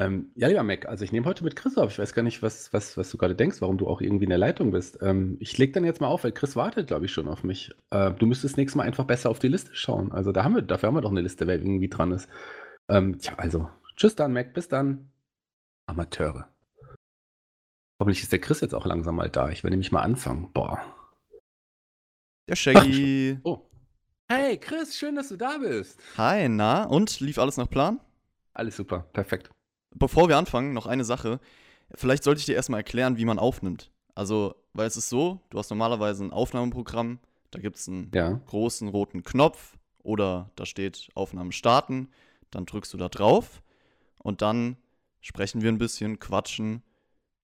[0.00, 1.90] Ähm, ja, lieber Mac, also ich nehme heute mit Chris auf.
[1.90, 4.30] Ich weiß gar nicht, was, was, was du gerade denkst, warum du auch irgendwie in
[4.30, 4.98] der Leitung bist.
[5.02, 7.72] Ähm, ich lege dann jetzt mal auf, weil Chris wartet, glaube ich, schon auf mich.
[7.90, 10.12] Äh, du müsstest nächstes Mal einfach besser auf die Liste schauen.
[10.12, 12.28] Also da haben wir, dafür haben wir doch eine Liste, wer irgendwie dran ist.
[12.88, 15.10] Ähm, tja, also, tschüss dann, Mac, bis dann.
[15.86, 16.48] Amateure.
[17.98, 19.50] Hoffentlich ist der Chris jetzt auch langsam mal da.
[19.50, 20.52] Ich will nämlich mal anfangen.
[20.52, 20.80] Boah.
[22.48, 23.38] Der Shaggy.
[23.42, 23.68] Oh.
[24.30, 25.98] Hey, Chris, schön, dass du da bist.
[26.16, 26.84] Hi, na?
[26.84, 27.98] Und lief alles nach Plan?
[28.52, 29.50] Alles super, perfekt.
[29.94, 31.40] Bevor wir anfangen, noch eine Sache.
[31.94, 33.90] Vielleicht sollte ich dir erstmal erklären, wie man aufnimmt.
[34.14, 38.40] Also, weil es ist so, du hast normalerweise ein Aufnahmeprogramm, da gibt es einen ja.
[38.46, 42.08] großen roten Knopf oder da steht Aufnahmen starten,
[42.50, 43.62] dann drückst du da drauf
[44.18, 44.76] und dann
[45.20, 46.82] sprechen wir ein bisschen, quatschen,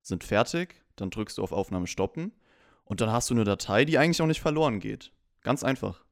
[0.03, 2.33] sind fertig, dann drückst du auf Aufnahme stoppen
[2.85, 5.13] und dann hast du eine Datei, die eigentlich auch nicht verloren geht.
[5.43, 6.05] Ganz einfach.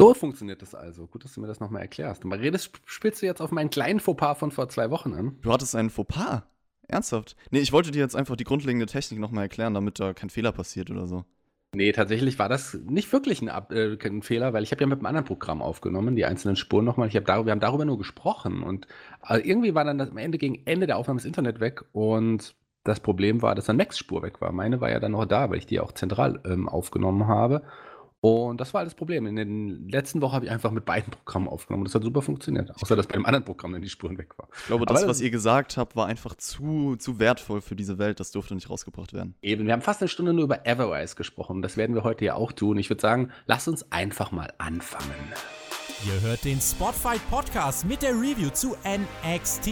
[0.00, 1.06] So funktioniert das also.
[1.06, 2.24] Gut, dass du mir das nochmal erklärst.
[2.24, 5.36] Und redest, spielst du jetzt auf meinen kleinen Fauxpas von vor zwei Wochen an?
[5.42, 6.42] Du hattest einen Fauxpas?
[6.86, 7.36] Ernsthaft?
[7.50, 10.52] Nee, ich wollte dir jetzt einfach die grundlegende Technik nochmal erklären, damit da kein Fehler
[10.52, 11.24] passiert oder so.
[11.74, 15.00] Nee, tatsächlich war das nicht wirklich ein, äh, ein Fehler, weil ich habe ja mit
[15.00, 17.08] einem anderen Programm aufgenommen, die einzelnen Spuren nochmal.
[17.08, 18.86] Ich hab darüber, wir haben darüber nur gesprochen und
[19.28, 22.54] äh, irgendwie war dann das, am Ende gegen Ende der Aufnahme das Internet weg und
[22.84, 24.50] das Problem war, dass dann Max Spur weg war.
[24.50, 27.62] Meine war ja dann noch da, weil ich die auch zentral ähm, aufgenommen habe.
[28.20, 29.26] Und das war alles Problem.
[29.26, 31.84] In den letzten Wochen habe ich einfach mit beiden Programmen aufgenommen.
[31.84, 32.74] Das hat super funktioniert.
[32.82, 34.48] Außer dass bei dem anderen Programm dann die Spuren weg waren.
[34.58, 38.18] Ich glaube, das, was ihr gesagt habt, war einfach zu, zu wertvoll für diese Welt.
[38.18, 39.34] Das durfte nicht rausgebracht werden.
[39.40, 41.62] Eben, wir haben fast eine Stunde nur über Everwise gesprochen.
[41.62, 42.76] Das werden wir heute ja auch tun.
[42.78, 45.14] Ich würde sagen, lasst uns einfach mal anfangen.
[46.04, 49.70] Ihr hört den Spotfight Podcast mit der Review zu NXT.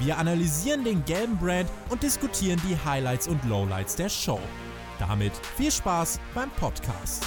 [0.00, 4.40] Wir analysieren den gelben Brand und diskutieren die Highlights und Lowlights der Show.
[4.98, 7.24] Damit viel Spaß beim Podcast.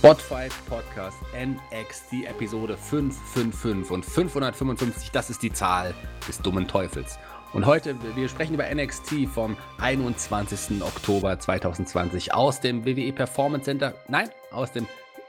[0.00, 5.92] Bot5 Podcast NXT Episode 555 und 555, das ist die Zahl
[6.28, 7.18] des dummen Teufels.
[7.52, 10.82] Und heute, wir sprechen über NXT vom 21.
[10.82, 14.86] Oktober 2020 aus dem WWE Performance Center, nein, aus dem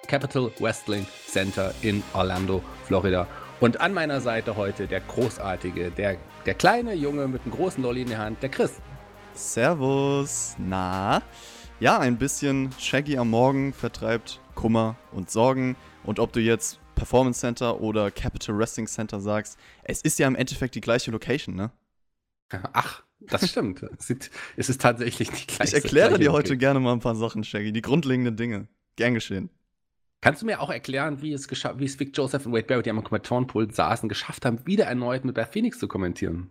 [0.08, 3.26] Capital Wrestling Center in Orlando, Florida.
[3.60, 8.04] Und an meiner Seite heute der großartige, der, der kleine Junge mit einem großen Lolli
[8.04, 8.74] in der Hand, der Chris.
[9.34, 11.24] Servus, na?
[11.80, 15.78] Ja, ein bisschen Shaggy am Morgen vertreibt Kummer und Sorgen.
[16.03, 20.36] Und ob du jetzt Performance Center oder Capital Wrestling Center sagst, es ist ja im
[20.36, 21.72] Endeffekt die gleiche Location, ne?
[22.74, 23.86] Ach, das stimmt.
[24.58, 25.78] es ist tatsächlich die gleiche.
[25.78, 28.68] Ich erkläre dir heute gerne mal ein paar Sachen, Shaggy, die grundlegenden Dinge.
[28.98, 29.50] Gern geschehen.
[30.19, 32.90] Kannst du mir auch erklären, wie es, wie es Vic Joseph und Wade Barrett, die
[32.90, 36.50] am Kommentatorenpult saßen, geschafft haben, wieder erneut mit Beth Phoenix zu kommentieren?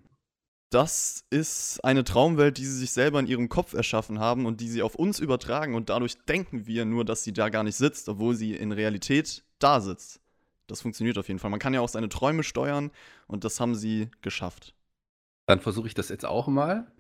[0.71, 4.69] Das ist eine Traumwelt, die sie sich selber in ihrem Kopf erschaffen haben und die
[4.69, 8.09] sie auf uns übertragen und dadurch denken wir nur, dass sie da gar nicht sitzt,
[8.09, 10.21] obwohl sie in Realität da sitzt.
[10.67, 11.51] Das funktioniert auf jeden Fall.
[11.51, 12.91] Man kann ja auch seine Träume steuern
[13.27, 14.75] und das haben sie geschafft.
[15.47, 16.93] Dann versuche ich das jetzt auch mal.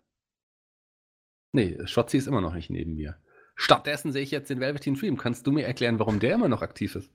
[1.52, 3.18] Nee, Schotzi ist immer noch nicht neben mir.
[3.54, 5.18] Stattdessen sehe ich jetzt den Velveteen Dream.
[5.18, 7.10] Kannst du mir erklären, warum der immer noch aktiv ist?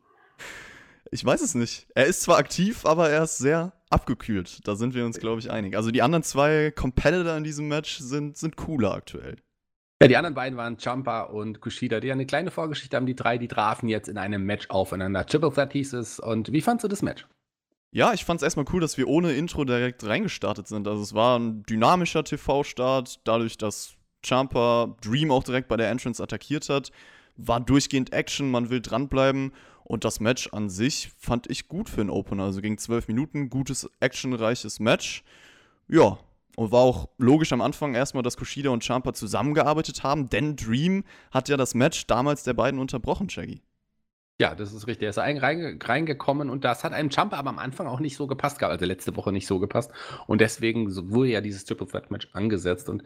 [1.14, 1.86] Ich weiß es nicht.
[1.94, 4.68] Er ist zwar aktiv, aber er ist sehr abgekühlt.
[4.68, 5.78] Da sind wir uns, glaube ich, einig.
[5.78, 9.38] Also die anderen zwei Competitor in diesem Match sind, sind cooler aktuell.
[10.02, 13.06] Ja, die anderen beiden waren Champa und Kushida, die eine kleine Vorgeschichte haben.
[13.06, 15.24] Die drei, die trafen jetzt in einem Match aufeinander.
[15.28, 16.20] Triple Threat hieß es.
[16.20, 17.28] Und wie fandst du das Match?
[17.92, 20.88] Ja, ich fand es erstmal cool, dass wir ohne Intro direkt reingestartet sind.
[20.88, 23.94] Also es war ein dynamischer TV-Start, dadurch, dass
[24.26, 26.92] Champa Dream auch direkt bei der Entrance attackiert hat.
[27.38, 29.54] War durchgehend Action, man will dranbleiben.
[29.86, 32.44] Und das Match an sich fand ich gut für einen Opener.
[32.44, 35.24] Also ging zwölf Minuten, gutes, actionreiches Match.
[35.88, 36.18] Ja,
[36.56, 41.04] und war auch logisch am Anfang erstmal, dass Kushida und Champa zusammengearbeitet haben, denn Dream
[41.32, 43.62] hat ja das Match damals der beiden unterbrochen, Shaggy.
[44.40, 45.04] Ja, das ist richtig.
[45.04, 48.62] Er ist reingekommen und das hat einem Champa aber am Anfang auch nicht so gepasst,
[48.62, 49.92] also letzte Woche nicht so gepasst.
[50.28, 52.90] Und deswegen wurde ja dieses Triple Threat Match angesetzt.
[52.90, 53.04] Und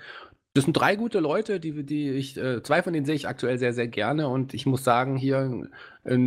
[0.57, 3.59] das sind drei gute Leute, die, die ich, äh, zwei von denen sehe ich aktuell
[3.59, 4.27] sehr, sehr gerne.
[4.27, 5.69] Und ich muss sagen, hier
[6.03, 6.17] äh,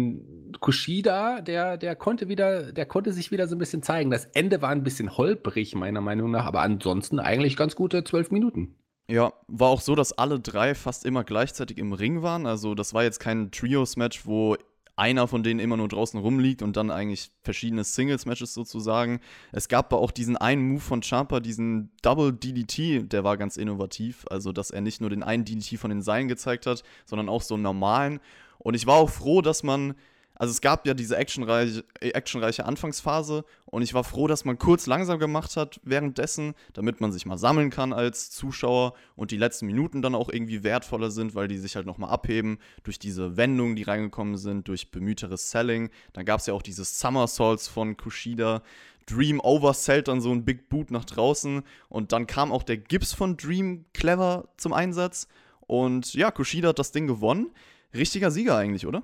[0.60, 4.10] Kushida, der, der konnte wieder, der konnte sich wieder so ein bisschen zeigen.
[4.10, 8.30] Das Ende war ein bisschen holprig, meiner Meinung nach, aber ansonsten eigentlich ganz gute zwölf
[8.30, 8.76] Minuten.
[9.10, 12.46] Ja, war auch so, dass alle drei fast immer gleichzeitig im Ring waren.
[12.46, 14.56] Also, das war jetzt kein Trios-Match, wo
[15.00, 19.20] einer von denen immer nur draußen rumliegt und dann eigentlich verschiedene Singles-Matches sozusagen.
[19.50, 23.56] Es gab aber auch diesen einen Move von Champa, diesen Double DDT, der war ganz
[23.56, 24.26] innovativ.
[24.28, 27.40] Also, dass er nicht nur den einen DDT von den Seilen gezeigt hat, sondern auch
[27.40, 28.20] so einen normalen.
[28.58, 29.94] Und ich war auch froh, dass man
[30.40, 34.86] also es gab ja diese actionreiche, actionreiche Anfangsphase und ich war froh, dass man kurz
[34.86, 39.66] langsam gemacht hat währenddessen, damit man sich mal sammeln kann als Zuschauer und die letzten
[39.66, 43.76] Minuten dann auch irgendwie wertvoller sind, weil die sich halt nochmal abheben durch diese Wendungen,
[43.76, 45.90] die reingekommen sind, durch bemühteres Selling.
[46.14, 48.62] Dann gab es ja auch dieses Somersaults von Kushida.
[49.04, 53.12] Dream oversellt dann so ein Big Boot nach draußen und dann kam auch der Gips
[53.12, 55.28] von Dream clever zum Einsatz
[55.66, 57.50] und ja, Kushida hat das Ding gewonnen.
[57.92, 59.02] Richtiger Sieger eigentlich, oder?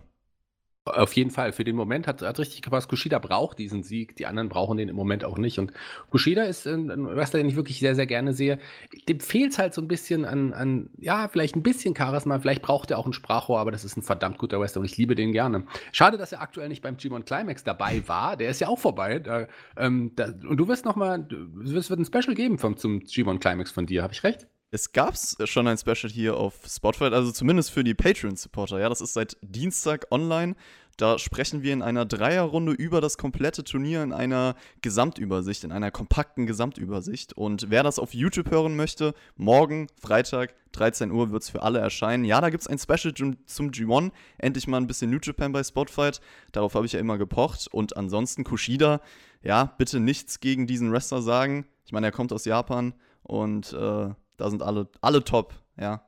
[0.87, 1.53] Auf jeden Fall.
[1.53, 2.89] Für den Moment hat, hat richtig gepasst.
[2.89, 4.15] Kushida braucht diesen Sieg.
[4.15, 5.59] Die anderen brauchen den im Moment auch nicht.
[5.59, 5.73] Und
[6.11, 8.61] Kushida ist ein, ein Wrestler, den ich wirklich sehr, sehr gerne sehe.
[9.09, 12.39] Dem fehlt es halt so ein bisschen an, an, ja, vielleicht ein bisschen Charisma.
[12.39, 14.97] Vielleicht braucht er auch ein Sprachrohr, aber das ist ein verdammt guter Wrestler und ich
[14.97, 15.65] liebe den gerne.
[15.91, 18.37] Schade, dass er aktuell nicht beim G1 Climax dabei war.
[18.37, 19.19] Der ist ja auch vorbei.
[19.19, 21.27] Da, ähm, da, und du wirst nochmal,
[21.65, 24.05] es wird ein Special geben vom, zum G1 Climax von dir.
[24.05, 24.47] Habe ich recht?
[24.73, 28.81] Es gab schon ein Special hier auf Spotify, also zumindest für die Patreon-Supporter.
[28.81, 30.57] Ja, das ist seit Dienstag online.
[30.97, 35.93] Da sprechen wir in einer Dreierrunde über das komplette Turnier in einer Gesamtübersicht, in einer
[35.93, 37.35] kompakten Gesamtübersicht.
[37.35, 41.79] Und wer das auf YouTube hören möchte, morgen, Freitag, 13 Uhr wird es für alle
[41.79, 42.25] erscheinen.
[42.25, 44.11] Ja, da gibt es ein Special zum G1.
[44.39, 46.21] Endlich mal ein bisschen New Japan bei Spotfight.
[46.51, 47.69] Darauf habe ich ja immer gepocht.
[47.71, 49.01] Und ansonsten Kushida,
[49.43, 51.67] ja, bitte nichts gegen diesen Wrestler sagen.
[51.85, 56.07] Ich meine, er kommt aus Japan und äh, da sind alle, alle top, ja.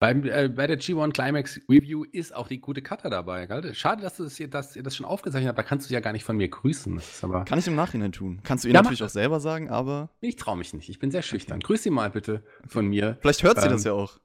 [0.00, 3.44] Beim, äh, bei der G1 Climax Review ist auch die gute Cutter dabei.
[3.44, 3.74] Gell?
[3.74, 5.58] Schade, dass, das, dass ihr das schon aufgezeichnet habt.
[5.58, 6.98] Da kannst du ja gar nicht von mir grüßen.
[7.44, 8.40] Kann ich im Nachhinein tun.
[8.42, 10.08] Kannst du ihr ja, natürlich auch selber sagen, aber.
[10.22, 10.88] Ich traue mich nicht.
[10.88, 11.58] Ich bin sehr schüchtern.
[11.58, 11.66] Okay.
[11.66, 13.18] Grüß sie mal bitte von mir.
[13.20, 14.18] Vielleicht hört sie ähm, das ja auch.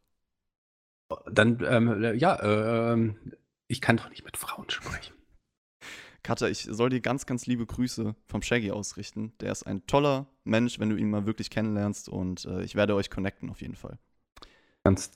[1.30, 3.18] Dann, ähm, ja, ähm,
[3.68, 5.15] ich kann doch nicht mit Frauen sprechen.
[6.26, 9.34] Katja, ich soll dir ganz, ganz liebe Grüße vom Shaggy ausrichten.
[9.42, 12.96] Der ist ein toller Mensch, wenn du ihn mal wirklich kennenlernst und äh, ich werde
[12.96, 14.00] euch connecten auf jeden Fall.
[14.84, 15.12] Ganz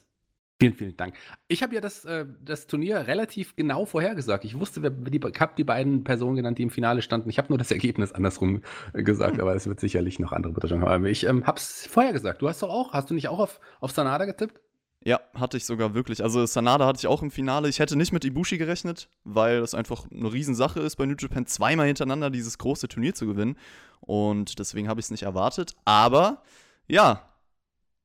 [0.62, 1.16] Vielen, vielen Dank.
[1.48, 4.44] Ich habe ja das, äh, das Turnier relativ genau vorhergesagt.
[4.44, 7.30] Ich wusste, wer, die, ich habe die beiden Personen genannt, die im Finale standen.
[7.30, 9.42] Ich habe nur das Ergebnis andersrum gesagt, hm.
[9.42, 11.06] aber es wird sicherlich noch andere Bedeutungen haben.
[11.06, 12.42] Ich ähm, habe es vorhergesagt.
[12.42, 14.60] Du hast doch auch, hast du nicht auch auf, auf Sanada getippt?
[15.06, 16.22] Ja, hatte ich sogar wirklich.
[16.22, 17.70] Also Sanada hatte ich auch im Finale.
[17.70, 21.46] Ich hätte nicht mit Ibushi gerechnet, weil das einfach eine Riesensache ist, bei New Japan
[21.46, 23.58] zweimal hintereinander dieses große Turnier zu gewinnen.
[24.02, 25.76] Und deswegen habe ich es nicht erwartet.
[25.86, 26.44] Aber
[26.88, 27.30] ja,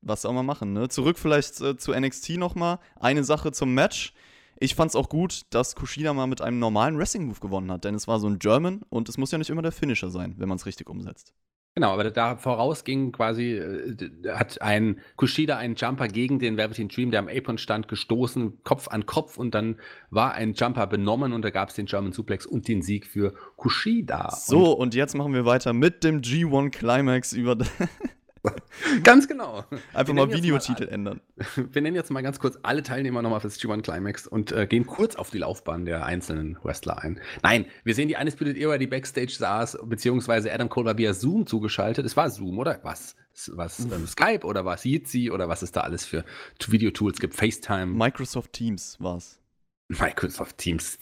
[0.01, 0.87] was soll man machen, ne?
[0.87, 2.79] Zurück vielleicht äh, zu NXT nochmal.
[2.97, 4.13] Eine Sache zum Match.
[4.57, 7.95] Ich fand es auch gut, dass Kushida mal mit einem normalen Wrestling-Move gewonnen hat, denn
[7.95, 10.47] es war so ein German und es muss ja nicht immer der Finisher sein, wenn
[10.47, 11.33] man es richtig umsetzt.
[11.77, 13.97] Genau, aber da voraus ging quasi, äh,
[14.29, 18.87] hat ein Kushida einen Jumper gegen den Velveteen Dream, der am Apron stand, gestoßen, Kopf
[18.87, 19.75] an Kopf und dann
[20.09, 23.33] war ein Jumper benommen und da gab es den German Suplex und den Sieg für
[23.57, 24.31] Kushida.
[24.31, 27.57] So, und, und jetzt machen wir weiter mit dem G1 Climax über
[29.03, 29.63] ganz genau.
[29.93, 31.21] Einfach mal Videotitel ändern.
[31.55, 34.85] Wir nennen jetzt mal ganz kurz alle Teilnehmer nochmal fürs G1 Climax und äh, gehen
[34.85, 37.19] kurz auf die Laufbahn der einzelnen Wrestler ein.
[37.43, 41.47] Nein, wir sehen die Undisputed Era, die Backstage saß, beziehungsweise Adam Cole war via Zoom
[41.47, 42.05] zugeschaltet.
[42.05, 42.79] Es war Zoom, oder?
[42.83, 43.15] Was?
[43.47, 43.79] Was?
[43.79, 44.83] Ähm, Skype oder was?
[44.83, 46.23] Jitsi oder was es da alles für
[46.67, 47.35] Videotools gibt?
[47.35, 47.87] FaceTime.
[47.87, 49.39] Microsoft Teams war's.
[49.87, 50.97] Microsoft Teams.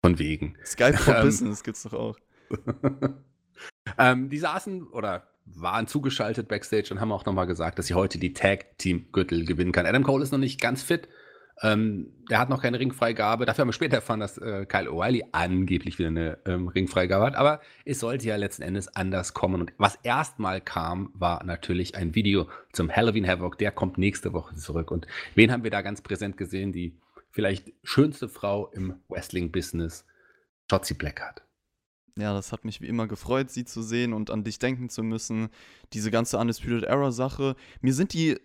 [0.00, 0.56] Von wegen.
[0.64, 2.16] Skype for ähm, Business gibt's doch auch.
[3.98, 8.18] ähm, die saßen oder waren zugeschaltet backstage und haben auch nochmal gesagt, dass sie heute
[8.18, 9.86] die Tag-Team-Gürtel gewinnen kann.
[9.86, 11.08] Adam Cole ist noch nicht ganz fit.
[11.62, 13.44] Ähm, der hat noch keine Ringfreigabe.
[13.44, 17.36] Dafür haben wir später erfahren, dass äh, Kyle O'Reilly angeblich wieder eine ähm, Ringfreigabe hat.
[17.36, 19.60] Aber es sollte ja letzten Endes anders kommen.
[19.60, 23.58] Und was erstmal kam, war natürlich ein Video zum Halloween Havoc.
[23.58, 24.90] Der kommt nächste Woche zurück.
[24.90, 26.72] Und wen haben wir da ganz präsent gesehen?
[26.72, 26.96] Die
[27.30, 30.06] vielleicht schönste Frau im Wrestling-Business,
[30.70, 31.47] Shotzi Blackheart.
[32.18, 35.02] Ja, das hat mich wie immer gefreut, sie zu sehen und an dich denken zu
[35.02, 35.48] müssen.
[35.92, 37.54] Diese ganze Undisputed Era-Sache.
[37.80, 38.38] Mir sind die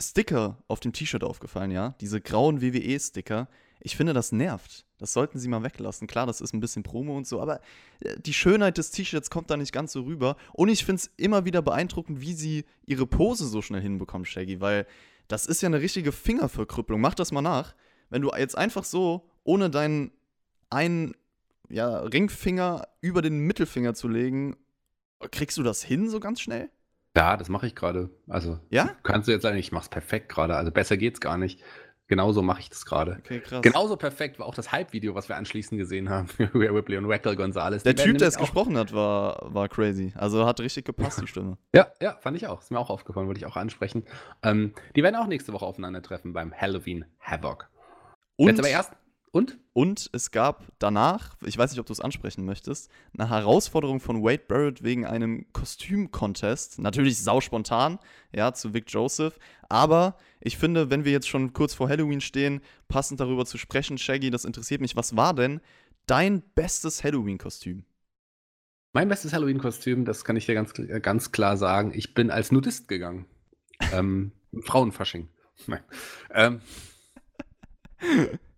[0.00, 1.94] Sticker auf dem T-Shirt aufgefallen, ja?
[2.00, 3.48] Diese grauen WWE-Sticker.
[3.80, 4.86] Ich finde, das nervt.
[4.98, 6.06] Das sollten sie mal weglassen.
[6.06, 7.60] Klar, das ist ein bisschen Promo und so, aber
[8.00, 10.36] äh, die Schönheit des T-Shirts kommt da nicht ganz so rüber.
[10.52, 14.60] Und ich finde es immer wieder beeindruckend, wie sie ihre Pose so schnell hinbekommen, Shaggy,
[14.60, 14.86] weil
[15.28, 17.00] das ist ja eine richtige Fingerverkrüppelung.
[17.00, 17.74] Mach das mal nach.
[18.08, 20.12] Wenn du jetzt einfach so, ohne deinen
[20.70, 21.14] einen
[21.70, 24.56] ja, Ringfinger über den Mittelfinger zu legen.
[25.30, 26.70] Kriegst du das hin so ganz schnell?
[27.16, 28.10] Ja, das mache ich gerade.
[28.28, 28.90] Also, ja?
[29.02, 30.56] kannst du jetzt sagen, ich mache es perfekt gerade.
[30.56, 31.62] Also, besser geht's gar nicht.
[32.10, 33.18] Genauso mache ich das gerade.
[33.20, 33.62] Okay, krass.
[33.62, 37.36] Genauso perfekt war auch das Hype-Video, was wir anschließend gesehen haben Rhea Ripley und Raquel
[37.36, 37.84] Gonzalez.
[37.84, 40.12] Der Typ, der es gesprochen hat, war, war crazy.
[40.16, 41.56] Also hat richtig gepasst, die Stimme.
[41.72, 42.62] ja, ja, fand ich auch.
[42.62, 44.02] Ist mir auch aufgefallen, wollte ich auch ansprechen.
[44.42, 47.70] Ähm, die werden auch nächste Woche aufeinandertreffen beim Halloween Havoc.
[48.34, 48.90] Und, jetzt aber erst,
[49.32, 49.58] Und?
[49.72, 54.24] Und es gab danach, ich weiß nicht, ob du es ansprechen möchtest, eine Herausforderung von
[54.24, 56.80] Wade Barrett wegen einem Kostüm-Contest.
[56.80, 58.00] Natürlich sau spontan,
[58.34, 59.38] ja, zu Vic Joseph.
[59.68, 63.98] Aber ich finde, wenn wir jetzt schon kurz vor Halloween stehen, passend darüber zu sprechen,
[63.98, 64.96] Shaggy, das interessiert mich.
[64.96, 65.60] Was war denn
[66.06, 67.84] dein bestes Halloween-Kostüm?
[68.92, 70.72] Mein bestes Halloween-Kostüm, das kann ich dir ganz,
[71.02, 71.92] ganz klar sagen.
[71.94, 73.26] Ich bin als Nudist gegangen.
[73.92, 74.32] ähm,
[74.62, 75.28] Frauenfasching.
[75.68, 75.84] Nein.
[76.34, 76.60] Ähm,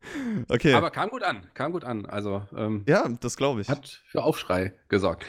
[0.48, 0.74] Okay.
[0.74, 2.06] aber kam gut an, kam gut an.
[2.06, 3.68] Also ähm, ja, das glaube ich.
[3.68, 5.24] hat für Aufschrei gesorgt.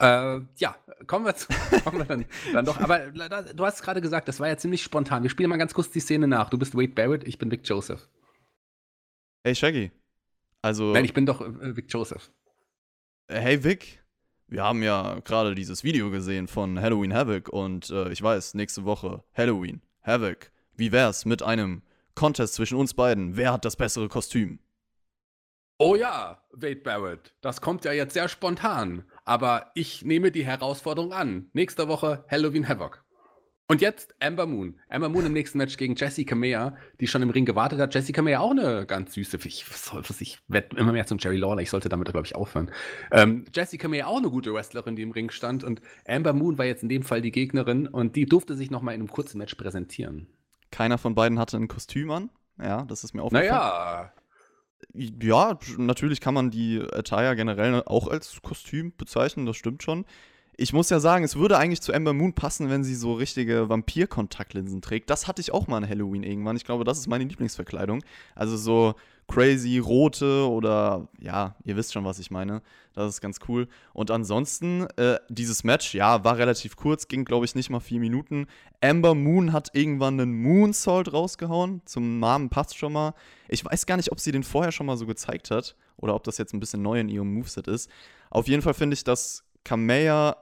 [0.00, 1.48] Äh, ja, kommen wir, zu,
[1.84, 2.78] kommen wir dann, dann doch.
[2.80, 5.22] Aber da- du hast gerade gesagt, das war ja ziemlich spontan.
[5.24, 6.50] Wir spielen mal ganz kurz die Szene nach.
[6.50, 8.08] Du bist Wade Barrett, ich bin Vic Joseph.
[9.44, 9.90] Hey Shaggy.
[10.62, 12.30] Also, Nein, ich bin doch äh, Vic Joseph.
[13.28, 14.02] hey Vic,
[14.46, 18.84] wir haben ja gerade dieses Video gesehen von Halloween Havoc und äh, ich weiß, nächste
[18.84, 20.50] Woche Halloween Havoc.
[20.76, 21.82] Wie wär's mit einem
[22.18, 23.36] Contest zwischen uns beiden?
[23.36, 24.58] Wer hat das bessere Kostüm?
[25.78, 29.04] Oh ja, Wade Barrett, das kommt ja jetzt sehr spontan.
[29.24, 31.48] Aber ich nehme die Herausforderung an.
[31.52, 33.04] Nächste Woche Halloween Havoc.
[33.70, 34.80] Und jetzt Amber Moon.
[34.88, 37.94] Amber Moon im nächsten Match gegen Jessica Mea, die schon im Ring gewartet hat.
[37.94, 39.38] Jessica Mea auch eine ganz süße.
[39.44, 40.20] Ich, was?
[40.20, 41.62] Ich werde immer mehr zum Jerry Lawler.
[41.62, 42.72] Ich sollte damit, glaube ich, aufhören.
[43.12, 45.62] Ähm, Jessica Mea auch eine gute Wrestlerin, die im Ring stand.
[45.62, 47.86] Und Amber Moon war jetzt in dem Fall die Gegnerin.
[47.86, 50.26] Und die durfte sich nochmal in einem kurzen Match präsentieren.
[50.70, 52.30] Keiner von beiden hatte ein Kostüm an.
[52.60, 53.48] Ja, das ist mir aufgefallen.
[53.50, 54.12] Naja,
[54.94, 60.04] Ja, natürlich kann man die Attire generell auch als Kostüm bezeichnen, das stimmt schon.
[60.60, 63.68] Ich muss ja sagen, es würde eigentlich zu Amber Moon passen, wenn sie so richtige
[63.68, 65.08] Vampir-Kontaktlinsen trägt.
[65.08, 66.56] Das hatte ich auch mal an Halloween irgendwann.
[66.56, 68.02] Ich glaube, das ist meine Lieblingsverkleidung.
[68.34, 68.96] Also so
[69.28, 72.62] crazy rote oder ja, ihr wisst schon, was ich meine.
[72.94, 73.68] Das ist ganz cool.
[73.92, 78.00] Und ansonsten, äh, dieses Match, ja, war relativ kurz, ging glaube ich nicht mal vier
[78.00, 78.46] Minuten.
[78.80, 81.82] Amber Moon hat irgendwann einen Moonsault rausgehauen.
[81.84, 83.14] Zum Namen passt schon mal.
[83.48, 86.24] Ich weiß gar nicht, ob sie den vorher schon mal so gezeigt hat oder ob
[86.24, 87.90] das jetzt ein bisschen neu in ihrem Moveset ist.
[88.30, 90.36] Auf jeden Fall finde ich, dass Kamea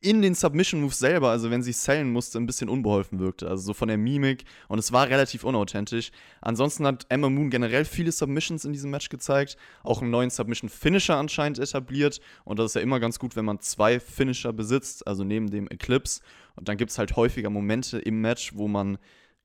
[0.00, 3.48] in den Submission Moves selber, also wenn sie sellen musste, ein bisschen unbeholfen wirkte.
[3.48, 6.10] Also so von der Mimik und es war relativ unauthentisch.
[6.40, 10.68] Ansonsten hat Emma Moon generell viele Submissions in diesem Match gezeigt, auch einen neuen Submission
[10.68, 15.06] Finisher anscheinend etabliert und das ist ja immer ganz gut, wenn man zwei Finisher besitzt,
[15.06, 16.20] also neben dem Eclipse
[16.56, 18.98] und dann gibt es halt häufiger Momente im Match, wo man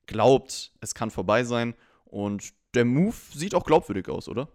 [0.06, 1.74] glaubt, es kann vorbei sein
[2.04, 4.48] und der Move sieht auch glaubwürdig aus, oder?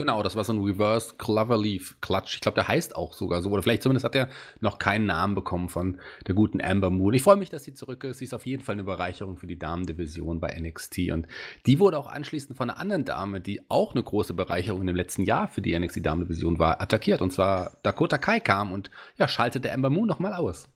[0.00, 2.36] Genau, das war so ein Reverse Cloverleaf Clutch.
[2.36, 3.50] Ich glaube, der heißt auch sogar so.
[3.50, 7.12] Oder vielleicht zumindest hat er noch keinen Namen bekommen von der guten Amber Moon.
[7.12, 8.16] Ich freue mich, dass sie zurück ist.
[8.16, 11.10] Sie ist auf jeden Fall eine Bereicherung für die Damendivision bei NXT.
[11.10, 11.26] Und
[11.66, 15.24] die wurde auch anschließend von einer anderen Dame, die auch eine große Bereicherung im letzten
[15.24, 17.20] Jahr für die NXT Damendivision war, attackiert.
[17.20, 20.66] Und zwar Dakota Kai kam und ja, schaltete Amber Moon nochmal aus.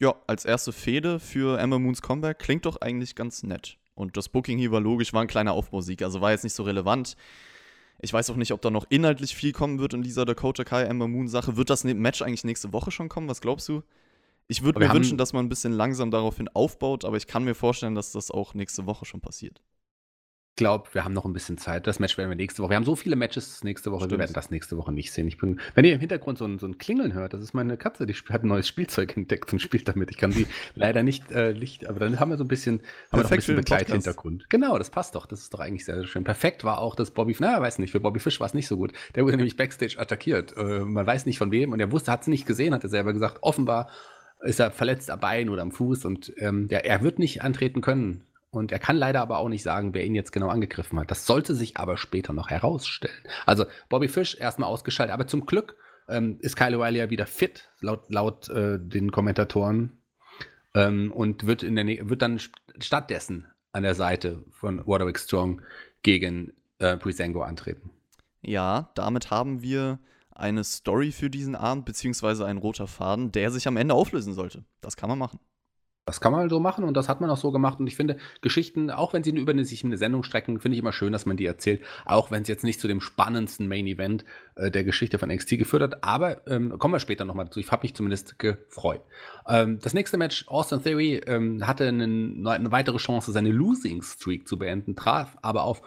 [0.00, 3.76] Ja, als erste Fehde für Ember Moons Comeback klingt doch eigentlich ganz nett.
[3.92, 6.62] Und das Booking hier war logisch, war ein kleiner Aufbausieg, also war jetzt nicht so
[6.62, 7.18] relevant.
[8.04, 10.82] Ich weiß auch nicht, ob da noch inhaltlich viel kommen wird in dieser Dakota Kai
[10.82, 11.56] Ember Moon Sache.
[11.56, 13.28] Wird das ne- Match eigentlich nächste Woche schon kommen?
[13.28, 13.82] Was glaubst du?
[14.48, 17.54] Ich würde mir wünschen, dass man ein bisschen langsam daraufhin aufbaut, aber ich kann mir
[17.54, 19.62] vorstellen, dass das auch nächste Woche schon passiert.
[20.52, 21.86] Ich glaube, wir haben noch ein bisschen Zeit.
[21.86, 22.72] Das Match werden wir nächste Woche.
[22.72, 24.02] Wir haben so viele Matches nächste Woche.
[24.02, 24.18] Wir Stimmt.
[24.18, 25.26] werden das nächste Woche nicht sehen.
[25.26, 27.78] Ich bin, wenn ihr im Hintergrund so ein, so ein Klingeln hört, das ist meine
[27.78, 30.10] Katze, die hat ein neues Spielzeug entdeckt und spielt damit.
[30.10, 32.82] Ich kann sie leider nicht äh, Licht, aber dann haben wir so ein bisschen, haben
[32.82, 33.56] wir noch ein Perfekt bisschen.
[33.56, 34.50] Begleithintergrund.
[34.50, 35.24] Genau, das passt doch.
[35.24, 36.22] Das ist doch eigentlich sehr, sehr schön.
[36.22, 38.76] Perfekt war auch, dass Bobby, na, weiß nicht, für Bobby Fish war es nicht so
[38.76, 38.92] gut.
[39.14, 40.54] Der wurde nämlich Backstage attackiert.
[40.58, 42.90] Äh, man weiß nicht von wem und er wusste, hat es nicht gesehen, hat er
[42.90, 43.38] selber gesagt.
[43.40, 43.88] Offenbar
[44.42, 47.80] ist er verletzt am Bein oder am Fuß und ähm, der, er wird nicht antreten
[47.80, 48.26] können.
[48.52, 51.10] Und er kann leider aber auch nicht sagen, wer ihn jetzt genau angegriffen hat.
[51.10, 53.24] Das sollte sich aber später noch herausstellen.
[53.46, 57.70] Also Bobby Fish erstmal ausgeschaltet, aber zum Glück ähm, ist Kyle O'Reilly ja wieder fit,
[57.80, 60.02] laut, laut äh, den Kommentatoren.
[60.74, 65.62] Ähm, und wird, in der wird dann st- stattdessen an der Seite von Roderick Strong
[66.02, 67.90] gegen äh, Breezango antreten.
[68.42, 69.98] Ja, damit haben wir
[70.30, 74.64] eine Story für diesen Abend, beziehungsweise ein roter Faden, der sich am Ende auflösen sollte.
[74.82, 75.38] Das kann man machen.
[76.04, 77.78] Das kann man so machen und das hat man auch so gemacht.
[77.78, 80.80] Und ich finde, Geschichten, auch wenn sie über eine, sich eine Sendung strecken, finde ich
[80.80, 81.80] immer schön, dass man die erzählt.
[82.04, 84.24] Auch wenn es jetzt nicht zu dem spannendsten Main Event
[84.56, 86.02] äh, der Geschichte von NXT geführt hat.
[86.02, 87.60] Aber ähm, kommen wir später nochmal dazu.
[87.60, 89.02] Ich habe mich zumindest gefreut.
[89.46, 94.48] Ähm, das nächste Match, Austin Theory, ähm, hatte einen, eine weitere Chance, seine Losing Streak
[94.48, 95.82] zu beenden, traf aber auf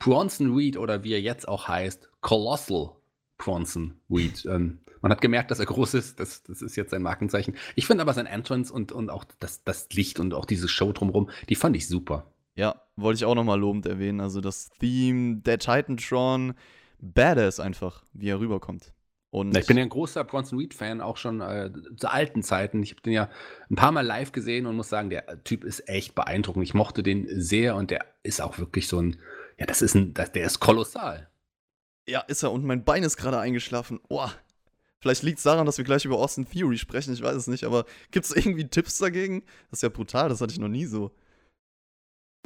[0.00, 2.90] Bronson Reed oder wie er jetzt auch heißt, Colossal
[3.38, 4.44] Bronson Reed.
[4.46, 6.20] Ähm, man hat gemerkt, dass er groß ist.
[6.20, 7.56] Das, das ist jetzt sein Markenzeichen.
[7.74, 10.92] Ich finde aber sein Entrance und, und auch das, das Licht und auch diese Show
[10.92, 12.32] drumherum, die fand ich super.
[12.54, 14.20] Ja, wollte ich auch nochmal lobend erwähnen.
[14.20, 16.54] Also das Theme, der Titantron,
[16.98, 18.92] badass einfach, wie er rüberkommt.
[19.30, 22.82] Und Ich bin ja ein großer Bronson Reed-Fan, auch schon äh, zu alten Zeiten.
[22.82, 23.30] Ich habe den ja
[23.70, 26.64] ein paar Mal live gesehen und muss sagen, der Typ ist echt beeindruckend.
[26.64, 29.16] Ich mochte den sehr und der ist auch wirklich so ein,
[29.56, 31.30] Ja, das ist ein, der ist kolossal.
[32.08, 32.50] Ja, ist er.
[32.50, 34.00] Und mein Bein ist gerade eingeschlafen.
[34.08, 34.34] Boah.
[35.00, 37.64] Vielleicht liegt es daran, dass wir gleich über Austin Theory sprechen, ich weiß es nicht,
[37.64, 39.42] aber gibt es irgendwie Tipps dagegen?
[39.70, 41.10] Das ist ja brutal, das hatte ich noch nie so.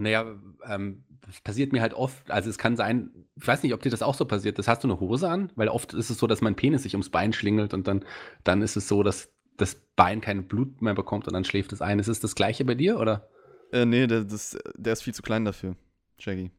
[0.00, 0.36] Naja,
[0.68, 3.90] ähm, das passiert mir halt oft, also es kann sein, ich weiß nicht, ob dir
[3.90, 6.26] das auch so passiert, das hast du eine Hose an, weil oft ist es so,
[6.26, 8.04] dass mein Penis sich ums Bein schlingelt und dann,
[8.44, 11.80] dann ist es so, dass das Bein kein Blut mehr bekommt und dann schläft es
[11.80, 11.98] ein.
[11.98, 13.28] Ist es das gleiche bei dir, oder?
[13.72, 15.76] Äh, nee, der, das, der ist viel zu klein dafür,
[16.18, 16.50] Shaggy.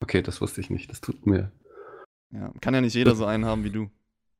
[0.00, 1.50] Okay, das wusste ich nicht, das tut mir.
[2.30, 3.90] Ja, kann ja nicht jeder so einen haben wie du.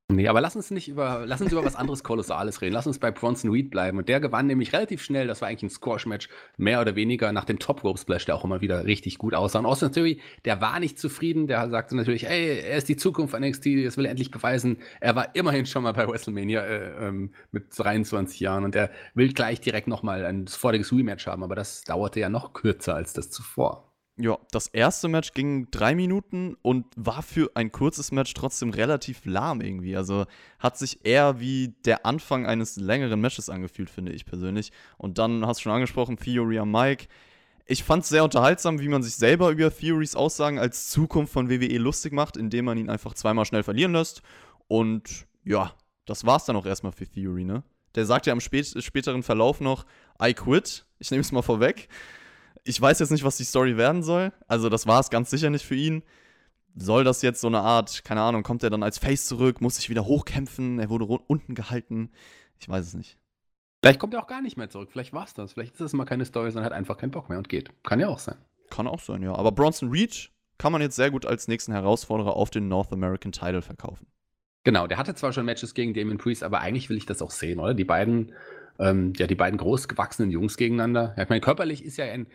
[0.09, 2.75] Nee, aber lass uns nicht über, lass uns über was anderes Kolossales reden.
[2.75, 3.99] Lass uns bei Bronson Reed bleiben.
[3.99, 5.27] Und der gewann nämlich relativ schnell.
[5.27, 8.85] Das war eigentlich ein Squash-Match, mehr oder weniger nach dem Top-Rope-Splash, der auch immer wieder
[8.85, 9.59] richtig gut aussah.
[9.59, 11.49] Und Austin Theory, der war nicht zufrieden.
[11.49, 14.79] Der sagte natürlich, ey, er ist die Zukunft von NXT, das will er endlich beweisen.
[15.01, 19.33] Er war immerhin schon mal bei WrestleMania äh, ähm, mit 23 Jahren und er will
[19.33, 21.43] gleich direkt nochmal ein sofortiges Rematch haben.
[21.43, 23.96] Aber das dauerte ja noch kürzer als das zuvor.
[24.19, 29.27] Ja, das erste Match ging drei Minuten und war für ein kurzes Match trotzdem relativ
[29.27, 29.95] lahm irgendwie.
[29.95, 30.25] Also
[30.59, 34.73] hat sich eher wie der Anfang eines längeren Matches angefühlt, finde ich persönlich.
[34.97, 37.09] Und dann hast du schon angesprochen, Theory am Mike.
[37.67, 41.51] Ich fand es sehr unterhaltsam, wie man sich selber über Theories Aussagen als Zukunft von
[41.51, 44.23] WWE lustig macht, indem man ihn einfach zweimal schnell verlieren lässt.
[44.67, 45.75] Und ja,
[46.07, 47.65] das war's dann auch erstmal für Theory, ne?
[47.95, 49.85] Der sagt ja im spät späteren Verlauf noch,
[50.23, 50.87] I quit.
[50.99, 51.89] Ich nehme es mal vorweg
[52.67, 54.33] ich weiß jetzt nicht, was die Story werden soll.
[54.49, 56.03] Also, das war es ganz sicher nicht für ihn.
[56.75, 59.77] Soll das jetzt so eine Art, keine Ahnung, kommt er dann als Face zurück, muss
[59.77, 62.11] sich wieder hochkämpfen, er wurde unten gehalten?
[62.59, 63.19] Ich weiß es nicht.
[63.83, 64.91] Vielleicht kommt er auch gar nicht mehr zurück.
[64.91, 65.53] Vielleicht war es das.
[65.53, 67.71] Vielleicht ist es mal keine Story, sondern hat einfach keinen Bock mehr und geht.
[67.83, 68.37] Kann ja auch sein.
[68.69, 69.35] Kann auch sein, ja.
[69.35, 73.33] Aber Bronson Reed kann man jetzt sehr gut als nächsten Herausforderer auf den North American
[73.33, 74.07] Title verkaufen.
[74.65, 77.31] Genau, der hatte zwar schon Matches gegen Damien Priest, aber eigentlich will ich das auch
[77.31, 77.75] sehen, oder?
[77.75, 78.33] Die beiden,
[78.81, 81.15] ähm, ja, die beiden großgewachsenen Jungs gegeneinander.
[81.17, 82.27] Ja, ich meine, körperlich ist ja ein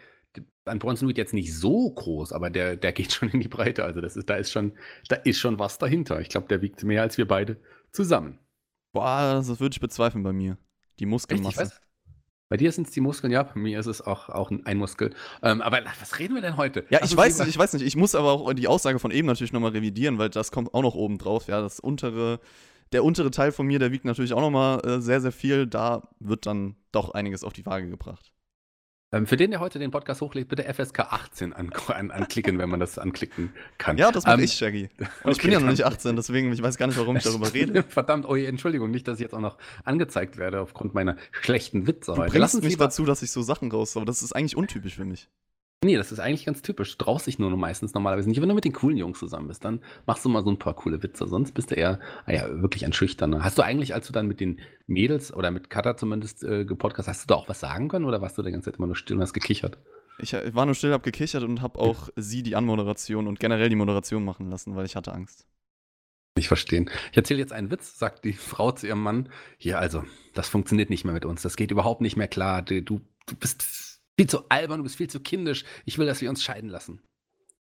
[0.66, 3.84] an Bronson Reed jetzt nicht so groß, aber der, der geht schon in die Breite.
[3.84, 4.74] Also das ist, da ist schon,
[5.10, 6.20] da ist schon was dahinter.
[6.22, 7.58] Ich glaube, der wiegt mehr als wir beide
[7.92, 8.40] zusammen.
[8.94, 10.58] Boah, das würde ich bezweifeln bei mir.
[11.00, 11.72] Die Muskelmasse.
[12.50, 15.12] Bei dir sind es die Muskeln, ja, bei mir ist es auch, auch ein Muskel.
[15.42, 16.86] Ähm, aber was reden wir denn heute?
[16.90, 17.84] Ja, ich weiß nicht, ich weiß nicht.
[17.84, 20.82] Ich muss aber auch die Aussage von eben natürlich nochmal revidieren, weil das kommt auch
[20.82, 21.48] noch oben drauf.
[21.48, 22.42] Ja, das untere,
[22.92, 25.66] der untere Teil von mir, der wiegt natürlich auch nochmal äh, sehr, sehr viel.
[25.66, 28.34] Da wird dann doch einiges auf die Waage gebracht.
[29.14, 32.70] Ähm, für den, der heute den Podcast hochlädt, bitte FSK 18 an, an, anklicken, wenn
[32.70, 33.98] man das anklicken kann.
[33.98, 34.90] Ja, das mache ähm, ich, Shaggy.
[34.98, 37.24] Und okay, ich bin ja noch nicht 18, deswegen, ich weiß gar nicht, warum ich
[37.24, 37.84] darüber rede.
[37.84, 42.14] Verdammt, oh, Entschuldigung, nicht, dass ich jetzt auch noch angezeigt werde aufgrund meiner schlechten Witze
[42.14, 42.32] du heute.
[42.32, 45.06] Du bringst mich dazu, dass ich so Sachen raus, aber das ist eigentlich untypisch für
[45.06, 45.28] mich.
[45.84, 46.96] Nee, das ist eigentlich ganz typisch.
[46.96, 48.40] Du traust dich nur meistens normalerweise nicht.
[48.40, 50.76] Wenn du mit den coolen Jungs zusammen bist, dann machst du mal so ein paar
[50.76, 51.28] coole Witze.
[51.28, 53.44] Sonst bist du eher, ah ja, wirklich ein Schüchterner.
[53.44, 57.08] Hast du eigentlich, als du dann mit den Mädels oder mit Katha zumindest äh, gepodcast,
[57.08, 58.96] hast du da auch was sagen können oder warst du die ganze Zeit immer nur
[58.96, 59.80] still und hast gekichert?
[60.20, 63.70] Ich, ich war nur still, hab gekichert und hab auch sie die Anmoderation und generell
[63.70, 65.48] die Moderation machen lassen, weil ich hatte Angst.
[66.38, 66.86] Ich verstehe.
[67.12, 69.30] Ich erzähle jetzt einen Witz, sagt die Frau zu ihrem Mann.
[69.58, 70.04] Hier, also,
[70.36, 71.42] das funktioniert nicht mehr mit uns.
[71.42, 72.62] Das geht überhaupt nicht mehr klar.
[72.62, 73.02] Du, du
[73.40, 73.91] bist
[74.22, 75.66] viel zu albern, du bist viel zu kindisch.
[75.84, 77.02] Ich will, dass wir uns scheiden lassen.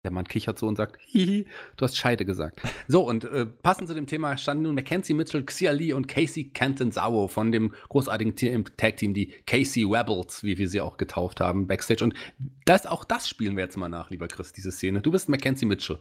[0.04, 1.46] Der Mann kichert so und sagt, hihi,
[1.76, 2.60] du hast Scheide gesagt.
[2.86, 6.50] So, und äh, passend zu dem Thema standen nun Mackenzie Mitchell, Xia Lee und Casey
[6.50, 8.34] Canton-Sawo von dem großartigen
[8.76, 12.04] Tag-Team, die Casey Rebels, wie wir sie auch getauft haben, Backstage.
[12.04, 12.14] Und
[12.66, 15.00] das, auch das spielen wir jetzt mal nach, lieber Chris, diese Szene.
[15.00, 15.98] Du bist Mackenzie Mitchell.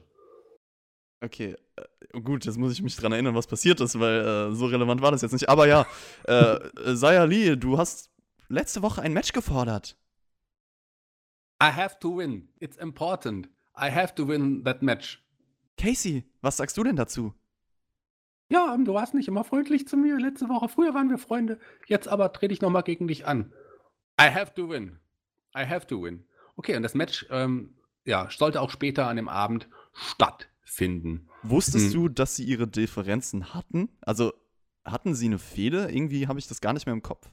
[1.21, 4.65] Okay, äh, gut, jetzt muss ich mich dran erinnern, was passiert ist, weil äh, so
[4.65, 5.47] relevant war das jetzt nicht.
[5.47, 5.85] Aber ja,
[6.23, 6.57] äh,
[6.95, 8.11] Saya Lee, du hast
[8.49, 9.97] letzte Woche ein Match gefordert.
[11.61, 12.49] I have to win.
[12.59, 13.49] It's important.
[13.75, 15.21] I have to win that match.
[15.77, 17.33] Casey, was sagst du denn dazu?
[18.49, 20.69] Ja, du warst nicht immer freundlich zu mir letzte Woche.
[20.69, 21.59] Früher waren wir Freunde.
[21.85, 23.53] Jetzt aber trete ich nochmal gegen dich an.
[24.19, 24.99] I have to win.
[25.55, 26.25] I have to win.
[26.55, 31.29] Okay, und das Match ähm, ja, sollte auch später an dem Abend stattfinden.
[31.43, 31.93] Wusstest hm.
[31.93, 33.89] du, dass sie ihre Differenzen hatten?
[34.01, 34.33] Also
[34.83, 35.89] hatten sie eine Fehde?
[35.91, 37.29] Irgendwie habe ich das gar nicht mehr im Kopf.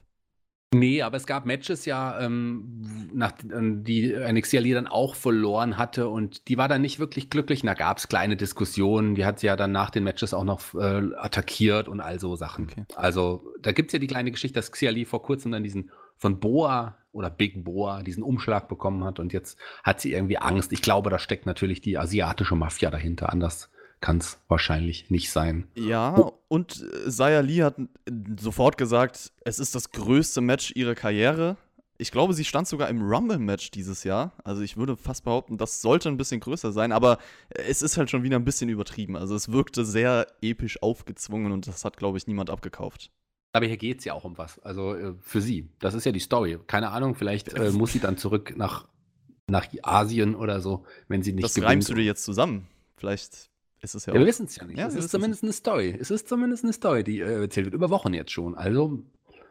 [0.73, 6.09] Nee, aber es gab Matches ja, ähm, nach, die NXT Ali dann auch verloren hatte
[6.09, 7.63] und die war dann nicht wirklich glücklich.
[7.63, 9.15] Und da gab es kleine Diskussionen.
[9.15, 12.35] Die hat sie ja dann nach den Matches auch noch äh, attackiert und all so
[12.35, 12.65] Sachen.
[12.65, 12.83] Okay.
[12.95, 16.39] Also da gibt es ja die kleine Geschichte, dass Xiali vor kurzem dann diesen von
[16.39, 20.73] Boa oder Big Boa diesen Umschlag bekommen hat und jetzt hat sie irgendwie Angst.
[20.73, 23.31] Ich glaube, da steckt natürlich die asiatische Mafia dahinter.
[23.31, 25.67] Anders kann es wahrscheinlich nicht sein.
[25.75, 26.39] Ja, oh.
[26.47, 27.75] und Saya Lee hat
[28.39, 31.57] sofort gesagt, es ist das größte Match ihrer Karriere.
[31.99, 34.33] Ich glaube, sie stand sogar im Rumble-Match dieses Jahr.
[34.43, 37.17] Also ich würde fast behaupten, das sollte ein bisschen größer sein, aber
[37.49, 39.15] es ist halt schon wieder ein bisschen übertrieben.
[39.15, 43.11] Also es wirkte sehr episch aufgezwungen und das hat, glaube ich, niemand abgekauft.
[43.53, 44.59] Aber hier geht es ja auch um was.
[44.59, 45.69] Also äh, für sie.
[45.79, 46.59] Das ist ja die Story.
[46.67, 48.87] Keine Ahnung, vielleicht äh, muss sie dann zurück nach
[49.49, 52.67] nach Asien oder so, wenn sie nicht Das reimst du dir jetzt zusammen.
[52.97, 53.49] Vielleicht
[53.81, 54.77] ist es ja, Ja, wir wissen es ja nicht.
[54.77, 55.95] Ja, es ist zumindest eine Story.
[55.99, 57.75] Es ist zumindest eine Story, die äh, erzählt wird.
[57.75, 58.55] Über Wochen jetzt schon.
[58.55, 58.99] Also,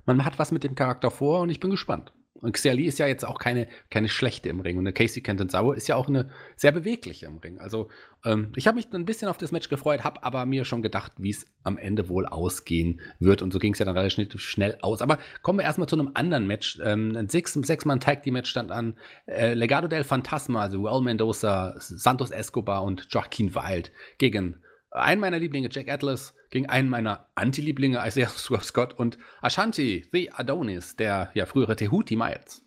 [0.04, 2.12] man hat was mit dem Charakter vor und ich bin gespannt.
[2.46, 4.78] Und Xia ist ja jetzt auch keine, keine schlechte im Ring.
[4.78, 7.58] Und eine Casey Kenton Sauer ist ja auch eine sehr bewegliche im Ring.
[7.58, 7.88] Also,
[8.24, 11.10] ähm, ich habe mich ein bisschen auf das Match gefreut, habe aber mir schon gedacht,
[11.18, 13.42] wie es am Ende wohl ausgehen wird.
[13.42, 15.02] Und so ging es ja dann relativ schnell aus.
[15.02, 16.78] Aber kommen wir erstmal zu einem anderen Match.
[16.84, 18.94] Ähm, ein Six- Sechs-Mann-Tag-Team-Match stand an.
[19.26, 25.38] Äh, Legado del Fantasma, also Raul Mendoza, Santos Escobar und Joaquin Wild gegen einen meiner
[25.40, 28.28] Lieblinge, Jack Atlas, gegen einen meiner Anti-Lieblinge, Isaiah
[28.62, 32.62] Scott und Ashanti, The Adonis, der ja frühere Tehuti Miles.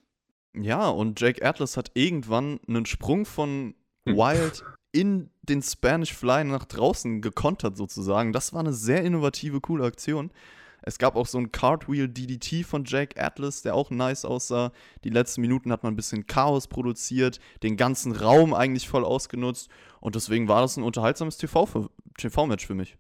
[0.56, 3.76] Ja, und Jake Atlas hat irgendwann einen Sprung von
[4.08, 4.16] Hm.
[4.16, 8.32] Wild in den Spanish Fly nach draußen gekontert sozusagen.
[8.34, 10.32] Das war eine sehr innovative, coole Aktion.
[10.82, 14.72] Es gab auch so ein Cartwheel DDT von Jake Atlas, der auch nice aussah.
[15.04, 19.70] Die letzten Minuten hat man ein bisschen Chaos produziert, den ganzen Raum eigentlich voll ausgenutzt.
[20.00, 22.98] Und deswegen war das ein unterhaltsames TV für- TV-Match für mich.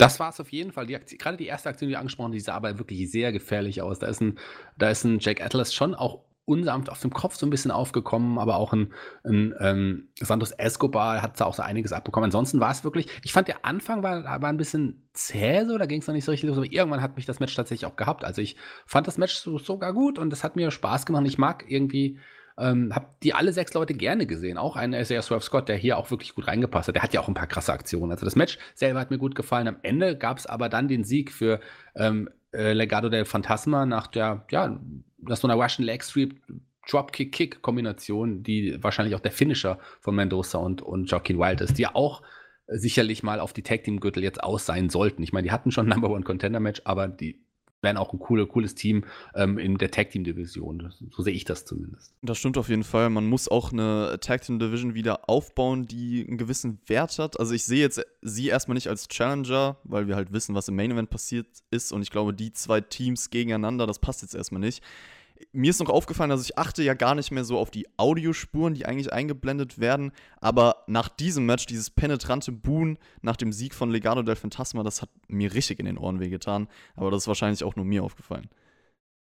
[0.00, 0.86] Das war es auf jeden Fall.
[0.86, 3.32] Die Aktion, gerade die erste Aktion, die du angesprochen hast, die sah aber wirklich sehr
[3.32, 3.98] gefährlich aus.
[3.98, 4.38] Da ist ein,
[4.76, 8.38] da ist ein Jack Atlas schon auch unsanft auf dem Kopf so ein bisschen aufgekommen,
[8.38, 8.92] aber auch ein,
[9.24, 12.26] ein ähm, Santos Escobar hat da auch so einiges abbekommen.
[12.26, 15.86] Ansonsten war es wirklich, ich fand der Anfang war, war ein bisschen zäh so, da
[15.86, 17.96] ging es noch nicht so richtig los, aber irgendwann hat mich das Match tatsächlich auch
[17.96, 18.24] gehabt.
[18.24, 21.24] Also ich fand das Match so, sogar gut und es hat mir Spaß gemacht.
[21.26, 22.18] Ich mag irgendwie,
[22.60, 24.58] ähm, habe die alle sechs Leute gerne gesehen.
[24.58, 26.94] Auch einen Isaiah Swerve Scott, der hier auch wirklich gut reingepasst hat.
[26.94, 28.12] Der hat ja auch ein paar krasse Aktionen.
[28.12, 29.66] Also das Match selber hat mir gut gefallen.
[29.66, 31.60] Am Ende gab es aber dann den Sieg für
[31.96, 34.78] ähm, äh, Legado del Fantasma nach der, ja,
[35.18, 36.40] nach so einer Russian Leg Sweep
[36.88, 41.94] Dropkick-Kick-Kombination, die wahrscheinlich auch der Finisher von Mendoza und, und Joaquin Wild ist, die ja
[41.94, 42.22] auch
[42.66, 45.22] sicherlich mal auf die Tag Team Gürtel jetzt aus sein sollten.
[45.22, 47.40] Ich meine, die hatten schon ein Number One Contender Match, aber die
[47.82, 50.92] wären auch ein coole, cooles Team ähm, in der Tag Team Division.
[51.10, 52.12] So sehe ich das zumindest.
[52.22, 53.10] Das stimmt auf jeden Fall.
[53.10, 57.38] Man muss auch eine Tag Team Division wieder aufbauen, die einen gewissen Wert hat.
[57.38, 60.76] Also ich sehe jetzt sie erstmal nicht als Challenger, weil wir halt wissen, was im
[60.76, 61.92] Main Event passiert ist.
[61.92, 64.82] Und ich glaube, die zwei Teams gegeneinander, das passt jetzt erstmal nicht.
[65.52, 68.74] Mir ist noch aufgefallen, dass ich achte ja gar nicht mehr so auf die Audiospuren,
[68.74, 70.12] die eigentlich eingeblendet werden.
[70.40, 75.02] Aber nach diesem Match, dieses penetrante Boon nach dem Sieg von Legado del Fantasma, das
[75.02, 76.68] hat mir richtig in den Ohren wehgetan.
[76.94, 78.48] Aber das ist wahrscheinlich auch nur mir aufgefallen.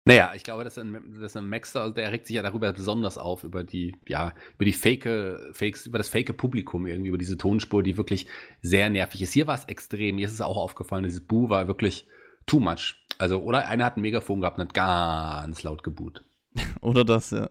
[0.08, 3.44] Naja, ich glaube, dass ein, dass ein Maxter, der regt sich ja darüber besonders auf,
[3.44, 7.82] über die, ja, über die fake, Fakes, über das fake Publikum irgendwie, über diese Tonspur,
[7.82, 8.26] die wirklich
[8.62, 9.34] sehr nervig ist.
[9.34, 12.06] Hier war es extrem, mir ist es auch aufgefallen, dieses Boo war wirklich
[12.46, 12.96] too much.
[13.18, 16.24] Also, oder einer hat ein Megafon gehabt und hat ganz laut geboot.
[16.81, 17.50] Oder das, ja.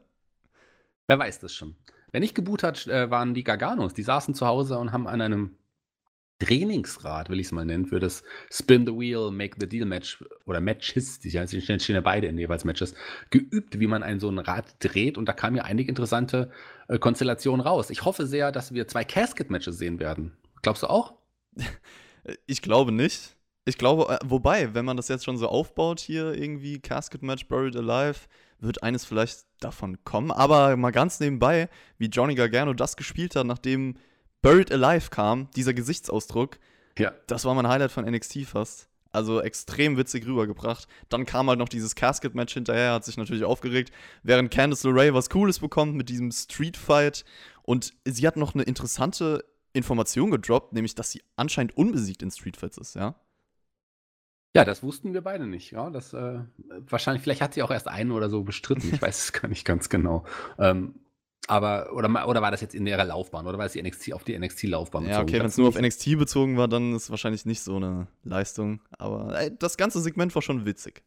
[1.08, 1.75] Wer weiß das schon.
[2.12, 3.93] Wer nicht geboot hat, äh, waren die Garganos.
[3.93, 5.58] Die saßen zu Hause und haben an einem
[6.39, 10.23] Trainingsrad, will ich es mal nennen, für das Spin the Wheel, Make the Deal Match
[10.45, 12.93] oder Matches, die stehen stehen ja beide in jeweils Matches,
[13.32, 15.17] geübt, wie man ein so ein Rad dreht.
[15.17, 16.51] Und da kamen ja einige interessante
[16.88, 17.89] äh, Konstellationen raus.
[17.89, 20.38] Ich hoffe sehr, dass wir zwei Casket-Matches sehen werden.
[20.62, 21.13] Glaubst du auch?
[22.45, 23.37] Ich glaube nicht.
[23.67, 27.47] Ich glaube, äh, wobei, wenn man das jetzt schon so aufbaut hier irgendwie, Casket Match,
[27.47, 28.19] Buried Alive,
[28.60, 30.32] wird eines vielleicht davon kommen.
[30.32, 33.95] Aber mal ganz nebenbei, wie Johnny Gargano das gespielt hat, nachdem
[34.41, 36.60] Buried Alive kam, dieser Gesichtsausdruck,
[36.97, 37.12] Ja.
[37.27, 38.89] das war mein Highlight von NXT fast.
[39.12, 40.88] Also extrem witzig rübergebracht.
[41.10, 43.91] Dann kam halt noch dieses Casket-Match hinterher, hat sich natürlich aufgeregt,
[44.23, 47.25] während Candice LeRae was Cooles bekommt mit diesem Street-Fight.
[47.63, 52.77] Und sie hat noch eine interessante Information gedroppt, nämlich, dass sie anscheinend unbesiegt in Street-Fights
[52.77, 53.15] ist, ja?
[54.57, 55.71] Ja, das wussten wir beide nicht.
[55.71, 56.39] Ja, das äh,
[56.89, 58.89] wahrscheinlich, vielleicht hat sie auch erst einen oder so bestritten.
[58.93, 60.25] Ich weiß es gar nicht ganz genau.
[60.59, 60.95] Ähm,
[61.47, 63.47] aber, oder, oder war das jetzt in ihrer Laufbahn?
[63.47, 66.17] Oder war es die NXT auf die NXT-Laufbahn Ja, okay, wenn es nur auf NXT
[66.17, 68.81] bezogen war, dann ist es wahrscheinlich nicht so eine Leistung.
[68.97, 71.03] Aber ey, das ganze Segment war schon witzig.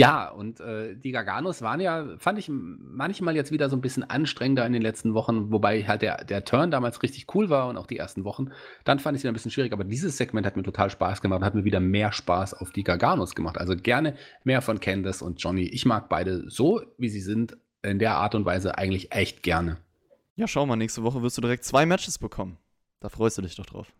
[0.00, 4.02] Ja, und äh, die Garganos waren ja, fand ich manchmal jetzt wieder so ein bisschen
[4.02, 7.76] anstrengender in den letzten Wochen, wobei halt der, der Turn damals richtig cool war und
[7.76, 8.50] auch die ersten Wochen.
[8.84, 11.40] Dann fand ich wieder ein bisschen schwierig, aber dieses Segment hat mir total Spaß gemacht
[11.40, 13.58] und hat mir wieder mehr Spaß auf die Garganos gemacht.
[13.58, 15.64] Also gerne mehr von Candace und Johnny.
[15.64, 19.76] Ich mag beide so, wie sie sind, in der Art und Weise eigentlich echt gerne.
[20.36, 22.56] Ja, schau mal, nächste Woche wirst du direkt zwei Matches bekommen.
[23.00, 23.92] Da freust du dich doch drauf.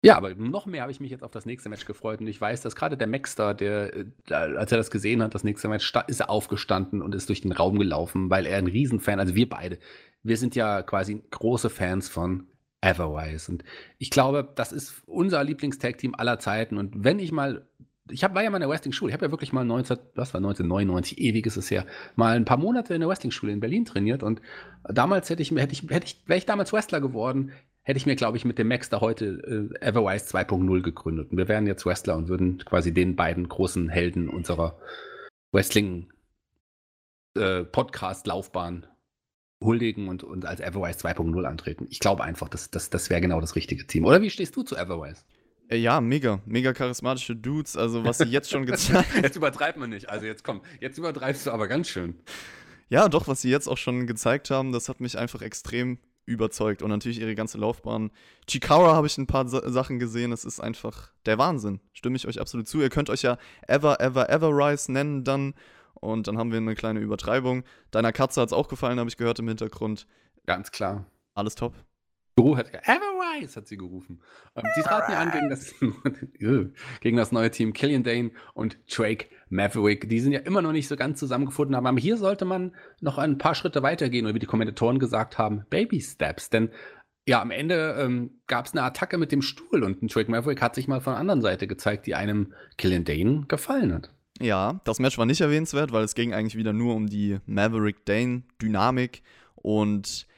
[0.00, 2.40] Ja, aber noch mehr habe ich mich jetzt auf das nächste Match gefreut und ich
[2.40, 5.92] weiß, dass gerade der Maxter, der, äh, als er das gesehen hat, das nächste Match,
[6.06, 9.48] ist er aufgestanden und ist durch den Raum gelaufen, weil er ein Riesenfan, also wir
[9.48, 9.78] beide,
[10.22, 12.46] wir sind ja quasi große Fans von
[12.80, 13.50] Everwise.
[13.50, 13.64] Und
[13.98, 16.76] ich glaube, das ist unser Lieblingstag-Team aller Zeiten.
[16.78, 17.66] Und wenn ich mal,
[18.10, 20.32] ich hab, war ja mal in der Wrestling-Schule, ich habe ja wirklich mal 19, was
[20.32, 23.84] war 1999, ewig ist es her, mal ein paar Monate in der Wrestling-Schule in Berlin
[23.84, 24.22] trainiert.
[24.22, 24.40] Und
[24.84, 27.52] damals hätte ich, hätte ich, hätte ich, wäre ich damals Wrestler geworden,
[27.88, 31.30] hätte ich mir, glaube ich, mit dem Max da heute äh, Everwise 2.0 gegründet.
[31.30, 34.78] Und wir wären jetzt Wrestler und würden quasi den beiden großen Helden unserer
[35.52, 36.12] Wrestling
[37.34, 37.64] äh,
[39.64, 41.86] huldigen und, und als Everwise 2.0 antreten.
[41.88, 44.04] Ich glaube einfach, das, das, das wäre genau das richtige Team.
[44.04, 45.22] Oder wie stehst du zu Everwise?
[45.70, 47.74] Äh, ja, mega, mega charismatische Dudes.
[47.74, 49.22] Also, was sie jetzt schon gezeigt haben.
[49.22, 50.10] Jetzt übertreibt man nicht.
[50.10, 52.16] Also, jetzt komm, jetzt übertreibst du aber ganz schön.
[52.90, 55.96] Ja, doch, was sie jetzt auch schon gezeigt haben, das hat mich einfach extrem
[56.28, 56.82] überzeugt.
[56.82, 58.10] Und natürlich ihre ganze Laufbahn.
[58.46, 60.30] Chikara habe ich ein paar Sa Sachen gesehen.
[60.30, 61.80] Das ist einfach der Wahnsinn.
[61.92, 62.80] Stimme ich euch absolut zu.
[62.80, 65.54] Ihr könnt euch ja Ever, Ever, Ever Rise nennen dann.
[65.94, 67.64] Und dann haben wir eine kleine Übertreibung.
[67.90, 70.06] Deiner Katze hat es auch gefallen, habe ich gehört im Hintergrund.
[70.46, 71.06] Ganz klar.
[71.34, 71.74] Alles top.
[72.38, 74.20] Guru hat Everrise hat sie gerufen.
[74.76, 75.74] Die traten ja an gegen das,
[77.00, 80.08] gegen das neue Team Killian Dane und Drake Maverick.
[80.08, 83.38] Die sind ja immer noch nicht so ganz zusammengefunden, aber hier sollte man noch ein
[83.38, 86.48] paar Schritte weitergehen, oder wie die Kommentatoren gesagt haben, Baby Steps.
[86.48, 86.70] Denn
[87.26, 90.62] ja, am Ende ähm, gab es eine Attacke mit dem Stuhl und ein Drake Maverick
[90.62, 94.12] hat sich mal von der anderen Seite gezeigt, die einem Killian Dane gefallen hat.
[94.40, 99.22] Ja, das Match war nicht erwähnenswert, weil es ging eigentlich wieder nur um die Maverick-Dane-Dynamik.
[99.56, 100.28] Und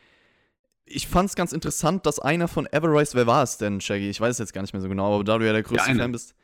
[0.90, 4.10] ich fand es ganz interessant, dass einer von Everrise, wer war es denn, Shaggy?
[4.10, 5.92] Ich weiß es jetzt gar nicht mehr so genau, aber da du ja der größte
[5.92, 6.34] der Fan bist.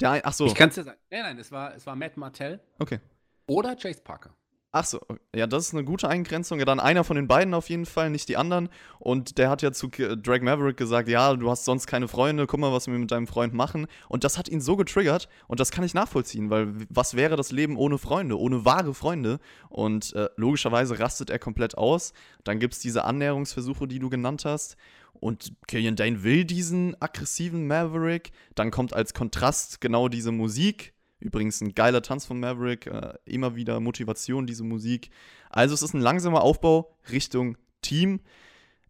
[0.00, 0.46] Der ein, ach so.
[0.46, 0.98] Ich kann es dir sagen.
[1.10, 2.60] Nein, nein, es war, es war Matt Martell.
[2.78, 2.98] Okay.
[3.46, 4.34] Oder Chase Parker.
[4.74, 5.00] Ach so,
[5.36, 6.58] ja, das ist eine gute Eingrenzung.
[6.58, 8.70] Ja, dann einer von den beiden auf jeden Fall, nicht die anderen.
[8.98, 12.58] Und der hat ja zu Drag Maverick gesagt, ja, du hast sonst keine Freunde, guck
[12.58, 13.86] mal, was wir mit deinem Freund machen.
[14.08, 17.52] Und das hat ihn so getriggert und das kann ich nachvollziehen, weil was wäre das
[17.52, 19.40] Leben ohne Freunde, ohne wahre Freunde?
[19.68, 22.14] Und äh, logischerweise rastet er komplett aus.
[22.42, 24.78] Dann gibt es diese Annäherungsversuche, die du genannt hast.
[25.12, 28.32] Und Killian Dane will diesen aggressiven Maverick.
[28.54, 33.54] Dann kommt als Kontrast genau diese Musik Übrigens ein geiler Tanz von Maverick, äh, immer
[33.54, 35.10] wieder Motivation, diese Musik.
[35.50, 38.20] Also es ist ein langsamer Aufbau Richtung Team.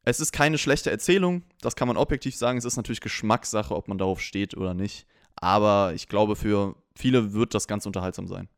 [0.04, 2.58] Es ist keine schlechte Erzählung, das kann man objektiv sagen.
[2.58, 5.06] Es ist natürlich Geschmackssache, ob man darauf steht oder nicht.
[5.36, 8.48] Aber ich glaube, für viele wird das ganz unterhaltsam sein.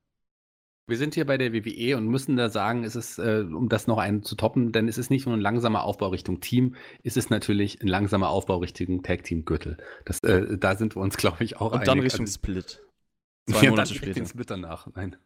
[0.86, 3.86] Wir sind hier bei der WWE und müssen da sagen, es ist, äh, um das
[3.86, 7.16] noch einen zu toppen, denn es ist nicht nur ein langsamer Aufbau Richtung Team, es
[7.16, 9.78] ist natürlich ein langsamer Aufbau Richtung Tag Team Gürtel.
[10.04, 11.86] Das, äh, da sind wir uns, glaube ich, auch Und einig.
[11.86, 12.82] dann Richtung also, Split.
[13.48, 14.14] Zwei ja, Monate später.
[14.14, 14.88] Den Split danach.
[14.94, 15.16] Nein.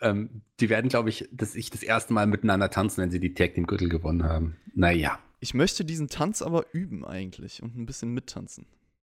[0.00, 3.34] Ähm, die werden, glaube ich, dass ich das erste Mal miteinander tanzen, wenn sie die
[3.34, 4.56] Tag Team Gürtel gewonnen haben.
[4.74, 5.18] Naja.
[5.40, 8.66] Ich möchte diesen Tanz aber üben eigentlich und ein bisschen mittanzen.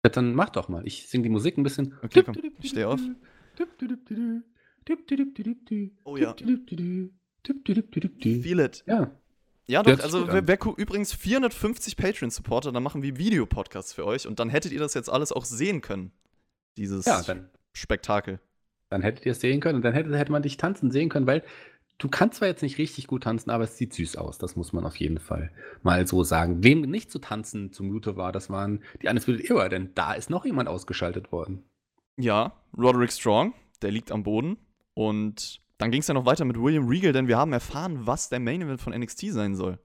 [0.06, 0.86] Ja, dann mach doch mal.
[0.86, 1.96] Ich singe die Musik ein bisschen.
[2.02, 2.36] Okay, komm.
[2.62, 3.00] Ich stehe auf.
[6.04, 6.36] Oh ja.
[6.36, 8.84] Feel it.
[8.86, 9.12] Ja.
[9.66, 14.40] Ja, doch, also wer, wer übrigens 450 Patreon-Supporter, dann machen wir Videopodcasts für euch und
[14.40, 16.12] dann hättet ihr das jetzt alles auch sehen können.
[16.76, 18.40] Dieses ja, dann Spektakel.
[18.90, 21.28] Dann hättet ihr es sehen können und dann hätte, hätte man dich tanzen sehen können,
[21.28, 21.44] weil
[21.98, 24.38] du kannst zwar jetzt nicht richtig gut tanzen, aber es sieht süß aus.
[24.38, 26.64] Das muss man auf jeden Fall mal so sagen.
[26.64, 30.46] Wem nicht zu tanzen zumute war, das waren die Undisputed Era, denn da ist noch
[30.46, 31.64] jemand ausgeschaltet worden.
[32.18, 34.58] Ja, Roderick Strong, der liegt am Boden.
[34.94, 38.30] Und dann ging es ja noch weiter mit William Regal, denn wir haben erfahren, was
[38.30, 39.80] der Main Event von NXT sein soll.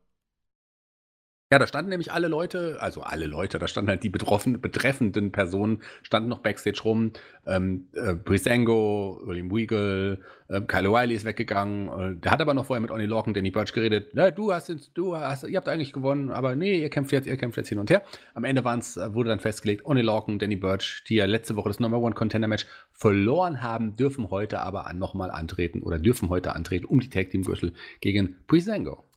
[1.51, 5.33] Ja, da standen nämlich alle Leute, also alle Leute, da standen halt die betroffen, betreffenden
[5.33, 7.13] Personen, standen noch Backstage rum.
[7.47, 11.89] Ähm, äh, Brisango, William Weagle, äh, Kyle O'Reilly ist weggegangen.
[11.89, 14.13] Äh, der hat aber noch vorher mit Oni Lorcan, Danny Burch geredet.
[14.13, 17.27] Ja, du hast jetzt, du hast, ihr habt eigentlich gewonnen, aber nee, ihr kämpft jetzt,
[17.27, 18.03] ihr kämpft jetzt hin und her.
[18.35, 21.71] Am Ende waren's, äh, wurde dann festgelegt, Oni Lorcan, Danny Burch, die ja letzte Woche
[21.71, 26.55] das Number One Contender Match verloren haben, dürfen heute aber nochmal antreten oder dürfen heute
[26.55, 29.08] antreten um die Tag Team Gürtel gegen Brisango.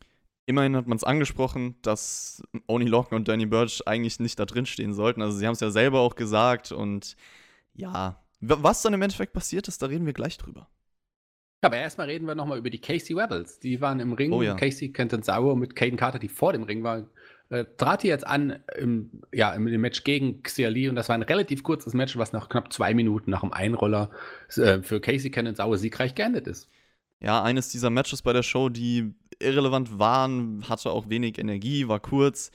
[0.45, 4.65] Immerhin hat man es angesprochen, dass Oni Lorcan und Danny Burch eigentlich nicht da drin
[4.65, 5.21] stehen sollten.
[5.21, 7.15] Also sie haben es ja selber auch gesagt und
[7.73, 10.67] ja, was dann im Endeffekt passiert ist, da reden wir gleich drüber.
[11.61, 13.59] Aber erstmal reden wir nochmal über die Casey Rebels.
[13.59, 14.31] Die waren im Ring.
[14.31, 14.55] Oh ja.
[14.55, 17.05] Casey Sauer mit Caden Carter, die vor dem Ring war,
[17.49, 21.15] äh, trat die jetzt an im, ja, im, Match gegen Xia Lee und das war
[21.15, 24.09] ein relativ kurzes Match, was nach knapp zwei Minuten nach dem Einroller
[24.55, 26.67] äh, für Casey Sauer siegreich geendet ist.
[27.19, 31.99] Ja, eines dieser Matches bei der Show, die irrelevant waren, hatte auch wenig Energie, war
[31.99, 32.51] kurz.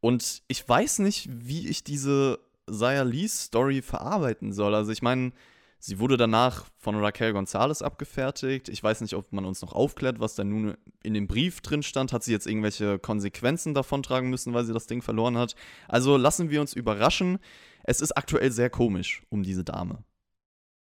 [0.00, 2.38] Und ich weiß nicht, wie ich diese
[2.70, 4.74] Zaya Lee-Story verarbeiten soll.
[4.74, 5.32] Also ich meine,
[5.78, 8.68] sie wurde danach von Raquel Gonzalez abgefertigt.
[8.68, 11.82] Ich weiß nicht, ob man uns noch aufklärt, was da nun in dem Brief drin
[11.82, 12.12] stand.
[12.12, 15.54] Hat sie jetzt irgendwelche Konsequenzen davontragen müssen, weil sie das Ding verloren hat?
[15.88, 17.38] Also lassen wir uns überraschen.
[17.84, 20.04] Es ist aktuell sehr komisch um diese Dame.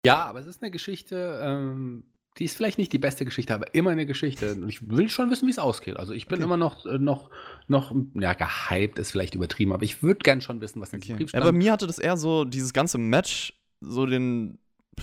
[0.06, 2.04] Ja, aber es ist eine Geschichte, ähm,
[2.39, 4.54] die ist vielleicht nicht die beste Geschichte, aber immer eine Geschichte.
[4.54, 5.98] Und ich will schon wissen, wie es ausgeht.
[5.98, 6.46] Also ich bin okay.
[6.46, 7.30] immer noch, äh, noch,
[7.67, 11.13] noch, ja, gehypt ist vielleicht übertrieben, aber ich würde gern schon wissen, was in okay.
[11.13, 11.43] Brief stand.
[11.43, 14.58] Ja, bei mir hatte das eher so, dieses ganze Match, so den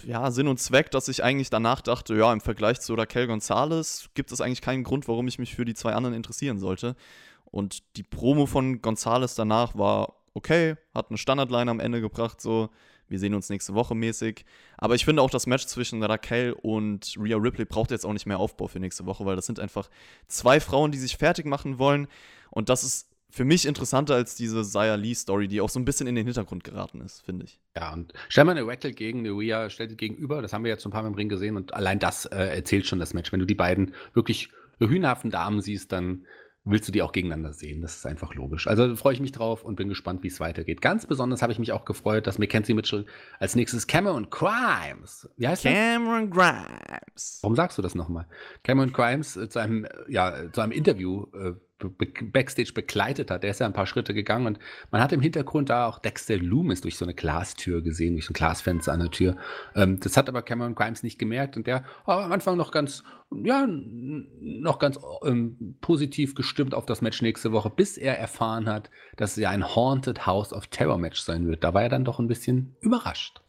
[0.05, 4.11] ja, Sinn und Zweck, dass ich eigentlich danach dachte, ja, im Vergleich zu Raquel Gonzalez
[4.14, 6.97] gibt es eigentlich keinen Grund, warum ich mich für die zwei anderen interessieren sollte.
[7.45, 12.71] Und die Promo von Gonzalez danach war okay, hat eine Standardline am Ende gebracht, so
[13.11, 14.44] wir sehen uns nächste Woche mäßig.
[14.79, 18.27] Aber ich finde auch das Match zwischen Raquel und Rhea Ripley braucht jetzt auch nicht
[18.27, 19.90] mehr Aufbau für nächste Woche, weil das sind einfach
[20.29, 22.07] zwei Frauen, die sich fertig machen wollen.
[22.51, 26.07] Und das ist für mich interessanter als diese Zaya Lee-Story, die auch so ein bisschen
[26.07, 27.61] in den Hintergrund geraten ist, finde ich.
[27.77, 30.70] Ja, und stell mal eine Raquel gegen eine Rhea, stell die gegenüber, das haben wir
[30.70, 33.33] jetzt ein paar Mal im Ring gesehen und allein das äh, erzählt schon das Match.
[33.33, 36.27] Wenn du die beiden wirklich hühnhaften Damen siehst, dann
[36.64, 37.81] willst du die auch gegeneinander sehen.
[37.81, 38.66] Das ist einfach logisch.
[38.66, 40.83] Also freue ich mich drauf und bin gespannt, wie es weitergeht.
[40.83, 43.07] Ganz besonders habe ich mich auch gefreut, dass Mackenzie Mitchell
[43.38, 45.29] als nächstes Cameron Crimes.
[45.37, 46.55] Wie heißt Cameron der?
[46.55, 47.38] Grimes.
[47.42, 48.27] Warum sagst du das nochmal?
[48.62, 51.55] Cameron Crimes äh, zu einem, ja, zu einem Interview äh,
[51.88, 53.43] Backstage begleitet hat.
[53.43, 54.59] Der ist ja ein paar Schritte gegangen und
[54.90, 58.33] man hat im Hintergrund da auch Dexter Loomis durch so eine Glastür gesehen, durch so
[58.33, 59.37] ein Glasfenster an der Tür.
[59.75, 63.03] Ähm, das hat aber Cameron Grimes nicht gemerkt und der war am Anfang noch ganz,
[63.31, 68.90] ja, noch ganz ähm, positiv gestimmt auf das Match nächste Woche, bis er erfahren hat,
[69.16, 71.64] dass es ja ein Haunted House of Terror Match sein wird.
[71.64, 73.40] Da war er dann doch ein bisschen überrascht.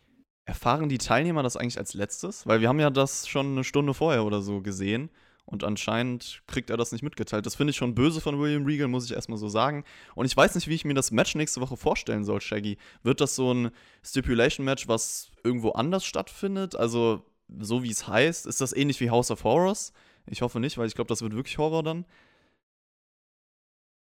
[0.45, 2.47] Erfahren die Teilnehmer das eigentlich als letztes?
[2.47, 5.09] Weil wir haben ja das schon eine Stunde vorher oder so gesehen.
[5.51, 7.45] Und anscheinend kriegt er das nicht mitgeteilt.
[7.45, 9.83] Das finde ich schon böse von William Regal, muss ich erstmal so sagen.
[10.15, 12.77] Und ich weiß nicht, wie ich mir das Match nächste Woche vorstellen soll, Shaggy.
[13.03, 16.77] Wird das so ein Stipulation-Match, was irgendwo anders stattfindet?
[16.77, 17.25] Also,
[17.59, 19.91] so wie es heißt, ist das ähnlich wie House of Horrors?
[20.25, 22.05] Ich hoffe nicht, weil ich glaube, das wird wirklich Horror dann.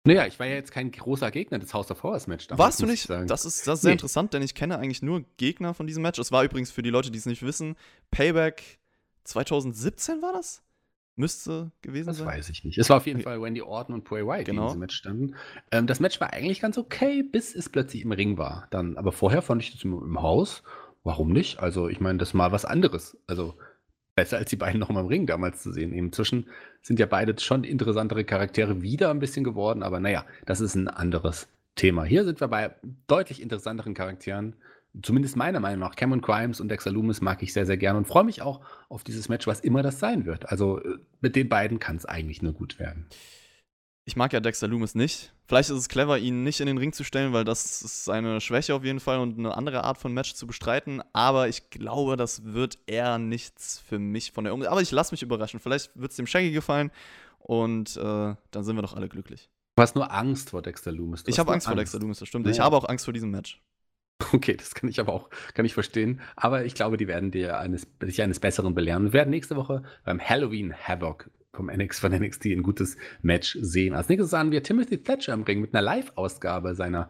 [0.07, 2.47] Naja, ich war ja jetzt kein großer Gegner des House of Horrors Match.
[2.51, 3.11] Warst du nicht?
[3.11, 3.93] Das ist, das ist sehr nee.
[3.93, 6.19] interessant, denn ich kenne eigentlich nur Gegner von diesem Match.
[6.19, 7.77] Es war übrigens für die Leute, die es nicht wissen,
[8.11, 8.79] Payback
[9.25, 10.64] 2017 war das?
[11.17, 12.27] Müsste gewesen das sein.
[12.27, 12.79] Das weiß ich nicht.
[12.79, 14.63] Es war auf jeden Fall Wendy Orton und Bray Wyatt, genau.
[14.63, 15.35] die in diesem Match standen.
[15.71, 18.67] Ähm, das Match war eigentlich ganz okay, bis es plötzlich im Ring war.
[18.71, 20.65] Dann, aber vorher fand ich das im, im Haus.
[21.05, 21.61] Warum nicht?
[21.61, 23.17] Also, ich meine, das ist mal was anderes.
[23.27, 23.55] Also,
[24.15, 25.93] besser als die beiden noch mal im Ring damals zu sehen.
[25.93, 26.49] Inzwischen
[26.83, 30.89] sind ja beide schon interessantere Charaktere wieder ein bisschen geworden, aber naja, das ist ein
[30.89, 32.05] anderes Thema.
[32.05, 32.75] Hier sind wir bei
[33.07, 34.55] deutlich interessanteren Charakteren
[35.03, 38.07] zumindest meiner Meinung nach, Cameron Crimes und Dexter Loomis mag ich sehr, sehr gerne und
[38.07, 40.49] freue mich auch auf dieses Match, was immer das sein wird.
[40.51, 43.07] Also äh, mit den beiden kann es eigentlich nur gut werden.
[44.07, 45.33] Ich mag ja Dexter Loomis nicht.
[45.47, 48.41] Vielleicht ist es clever, ihn nicht in den Ring zu stellen, weil das ist seine
[48.41, 51.03] Schwäche auf jeden Fall und eine andere Art von Match zu bestreiten.
[51.15, 54.73] Aber ich glaube, das wird eher nichts für mich von der Umsetzung.
[54.73, 55.59] Aber ich lasse mich überraschen.
[55.59, 56.91] Vielleicht wird es dem Shaggy gefallen
[57.39, 58.01] und äh,
[58.51, 59.49] dann sind wir doch alle glücklich.
[59.77, 61.25] Du hast nur Angst vor Dexter Loomis.
[61.25, 62.47] Du ich habe Angst, Angst vor Dexter Loomis, das stimmt.
[62.47, 62.53] Ja.
[62.53, 63.61] Ich habe auch Angst vor diesem Match.
[64.33, 66.21] Okay, das kann ich aber auch, kann ich verstehen.
[66.37, 69.05] Aber ich glaube, die werden dir eines, dich eines Besseren belehren.
[69.05, 73.95] Wir werden nächste Woche beim Halloween Havoc vom NX von NXT ein gutes Match sehen.
[73.95, 77.09] Als nächstes sahen wir Timothy Thatcher im Ring mit einer Live-Ausgabe seiner,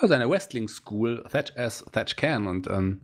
[0.00, 2.46] ja, seiner Wrestling School, Thatch as Thatch Can.
[2.46, 3.00] Und ähm,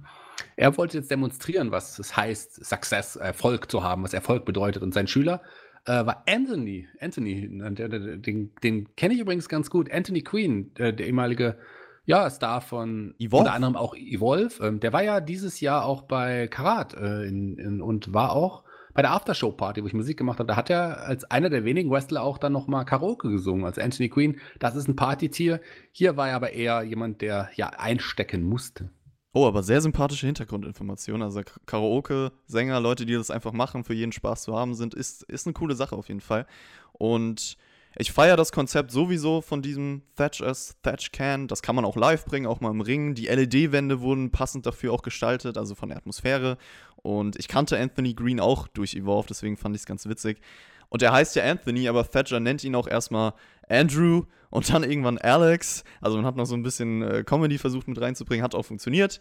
[0.54, 4.82] er wollte jetzt demonstrieren, was es heißt, Success, Erfolg zu haben, was Erfolg bedeutet.
[4.82, 5.42] Und sein Schüler
[5.86, 6.88] äh, war Anthony.
[7.00, 9.90] Anthony, den, den kenne ich übrigens ganz gut.
[9.90, 11.58] Anthony Queen, der, der ehemalige
[12.06, 13.44] ja, Star von Evolve?
[13.44, 14.64] unter anderem auch Evolve.
[14.64, 18.62] Ähm, der war ja dieses Jahr auch bei Karat äh, in, in, und war auch
[18.94, 20.46] bei der Aftershow-Party, wo ich Musik gemacht habe.
[20.46, 23.66] Da hat er als einer der wenigen Wrestler auch dann nochmal Karaoke gesungen.
[23.66, 25.60] Also Anthony Queen, das ist ein Partytier.
[25.92, 28.90] Hier war er aber eher jemand, der ja einstecken musste.
[29.34, 31.22] Oh, aber sehr sympathische Hintergrundinformationen.
[31.22, 35.24] Also Karaoke, Sänger, Leute, die das einfach machen, für jeden Spaß zu haben sind, ist,
[35.24, 36.46] ist eine coole Sache auf jeden Fall.
[36.94, 37.58] Und
[37.98, 41.48] ich feiere das Konzept sowieso von diesem Thatch as Thatch Can.
[41.48, 43.14] Das kann man auch live bringen, auch mal im Ring.
[43.14, 46.58] Die LED-Wände wurden passend dafür auch gestaltet, also von der Atmosphäre.
[46.96, 50.40] Und ich kannte Anthony Green auch durch Evolve, deswegen fand ich es ganz witzig.
[50.88, 53.32] Und er heißt ja Anthony, aber Thatcher nennt ihn auch erstmal
[53.68, 55.82] Andrew und dann irgendwann Alex.
[56.00, 59.20] Also man hat noch so ein bisschen äh, Comedy versucht mit reinzubringen, hat auch funktioniert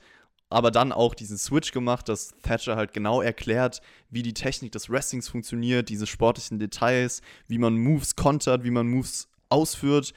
[0.49, 4.89] aber dann auch diesen Switch gemacht, dass Thatcher halt genau erklärt, wie die Technik des
[4.89, 10.13] Wrestlings funktioniert, diese sportlichen Details, wie man Moves kontert, wie man Moves ausführt.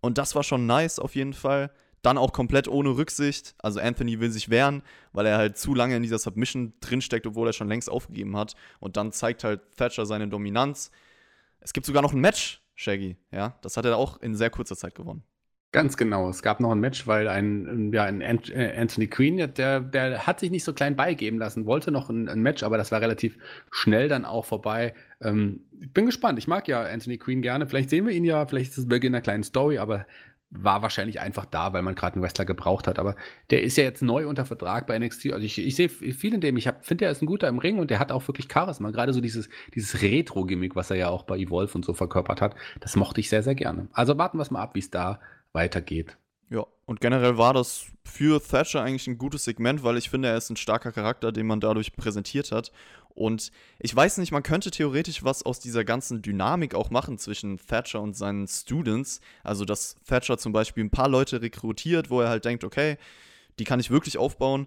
[0.00, 1.70] Und das war schon nice auf jeden Fall.
[2.02, 3.54] Dann auch komplett ohne Rücksicht.
[3.58, 7.48] Also Anthony will sich wehren, weil er halt zu lange in dieser Submission drinsteckt, obwohl
[7.48, 8.54] er schon längst aufgegeben hat.
[8.80, 10.90] Und dann zeigt halt Thatcher seine Dominanz.
[11.60, 13.16] Es gibt sogar noch ein Match, Shaggy.
[13.30, 15.22] Ja, das hat er auch in sehr kurzer Zeit gewonnen.
[15.72, 16.28] Ganz genau.
[16.28, 20.38] Es gab noch ein Match, weil ein, ja, ein äh, Anthony Queen, der, der hat
[20.38, 23.38] sich nicht so klein beigeben lassen, wollte noch ein, ein Match, aber das war relativ
[23.70, 24.92] schnell dann auch vorbei.
[25.22, 26.38] Ähm, ich bin gespannt.
[26.38, 27.66] Ich mag ja Anthony Queen gerne.
[27.66, 30.04] Vielleicht sehen wir ihn ja, vielleicht ist es Beginn einer kleinen Story, aber
[30.54, 32.98] war wahrscheinlich einfach da, weil man gerade einen Wrestler gebraucht hat.
[32.98, 33.16] Aber
[33.48, 35.32] der ist ja jetzt neu unter Vertrag bei NXT.
[35.32, 36.58] Also ich, ich sehe viel in dem.
[36.58, 38.90] Ich finde, er ist ein guter im Ring und der hat auch wirklich Charisma.
[38.90, 42.54] Gerade so dieses, dieses Retro-Gimmick, was er ja auch bei Evolve und so verkörpert hat,
[42.80, 43.88] das mochte ich sehr, sehr gerne.
[43.94, 45.20] Also warten wir es mal ab, wie es da
[45.52, 46.16] weitergeht.
[46.50, 50.36] Ja, und generell war das für Thatcher eigentlich ein gutes Segment, weil ich finde, er
[50.36, 52.72] ist ein starker Charakter, den man dadurch präsentiert hat.
[53.14, 57.58] Und ich weiß nicht, man könnte theoretisch was aus dieser ganzen Dynamik auch machen zwischen
[57.58, 59.20] Thatcher und seinen Students.
[59.44, 62.96] Also, dass Thatcher zum Beispiel ein paar Leute rekrutiert, wo er halt denkt, okay,
[63.58, 64.66] die kann ich wirklich aufbauen.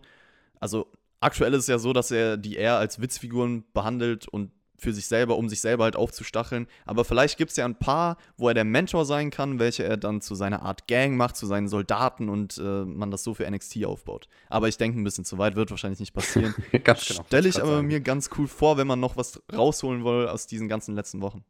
[0.59, 4.93] also aktuell ist es ja so, dass er die eher als Witzfiguren behandelt und für
[4.93, 6.67] sich selber, um sich selber halt aufzustacheln.
[6.85, 9.97] Aber vielleicht gibt es ja ein paar, wo er der Mentor sein kann, welche er
[9.97, 13.49] dann zu seiner Art Gang macht, zu seinen Soldaten und äh, man das so für
[13.49, 14.27] NXT aufbaut.
[14.49, 16.53] Aber ich denke, ein bisschen zu weit wird wahrscheinlich nicht passieren.
[16.83, 17.23] ganz genau.
[17.23, 17.87] Stelle ich aber sagen.
[17.87, 21.43] mir ganz cool vor, wenn man noch was rausholen will aus diesen ganzen letzten Wochen.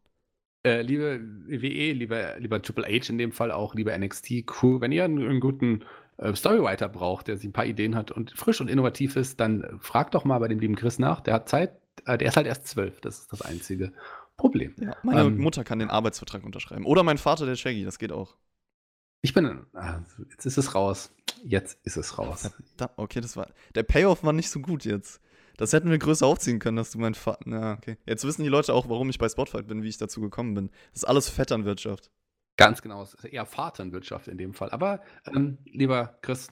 [0.66, 5.04] Äh, liebe WWE, lieber, lieber Triple H in dem Fall auch, liebe NXT-Crew, wenn ihr
[5.04, 5.84] einen, einen guten
[6.18, 9.78] äh, Storywriter braucht, der sich ein paar Ideen hat und frisch und innovativ ist, dann
[9.80, 11.22] fragt doch mal bei dem lieben Chris nach.
[11.22, 11.76] Der hat Zeit,
[12.06, 13.00] der ist halt erst zwölf.
[13.02, 13.94] Das ist das einzige
[14.38, 14.76] Problem.
[14.78, 16.86] Ja, meine ähm, Mutter kann den Arbeitsvertrag unterschreiben.
[16.86, 18.36] Oder mein Vater, der Shaggy, das geht auch.
[19.22, 19.66] Ich bin.
[19.74, 21.12] Ah, jetzt ist es raus.
[21.44, 22.52] Jetzt ist es raus.
[22.98, 23.48] Okay, das war.
[23.74, 25.22] Der Payoff war nicht so gut jetzt.
[25.58, 27.42] Das hätten wir größer aufziehen können, dass du mein Vater.
[27.46, 27.98] Na, okay.
[28.06, 30.70] Jetzt wissen die Leute auch, warum ich bei Spotify bin, wie ich dazu gekommen bin.
[30.92, 32.12] Das ist alles Vetternwirtschaft.
[32.58, 33.02] Ganz genau.
[33.02, 34.70] Es ist eher Vaternwirtschaft in dem Fall.
[34.72, 36.50] Aber, ähm, lieber Chris,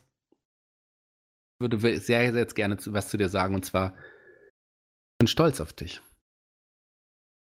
[1.59, 3.55] würde sehr, sehr jetzt gerne was zu dir sagen.
[3.55, 3.93] Und zwar,
[5.23, 6.01] bin stolz auf dich.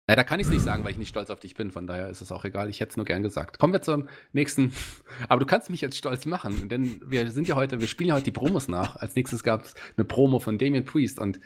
[0.08, 1.72] Ja, da kann ich es nicht sagen, weil ich nicht stolz auf dich bin.
[1.72, 2.70] Von daher ist es auch egal.
[2.70, 3.58] Ich hätte es nur gern gesagt.
[3.58, 4.72] Kommen wir zum nächsten.
[5.30, 8.14] Aber du kannst mich jetzt stolz machen, denn wir sind ja heute, wir spielen ja
[8.14, 8.98] heute die Promos nach.
[8.98, 11.40] Als nächstes gab es eine Promo von Damien Priest und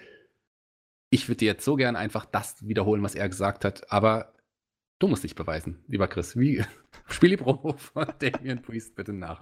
[1.10, 3.90] ich würde dir jetzt so gern einfach das wiederholen, was er gesagt hat.
[3.94, 4.34] Aber
[5.00, 6.36] du musst dich beweisen, lieber Chris.
[6.36, 6.66] Wie,
[7.08, 9.40] spiel die Promo von Damien Priest bitte nach.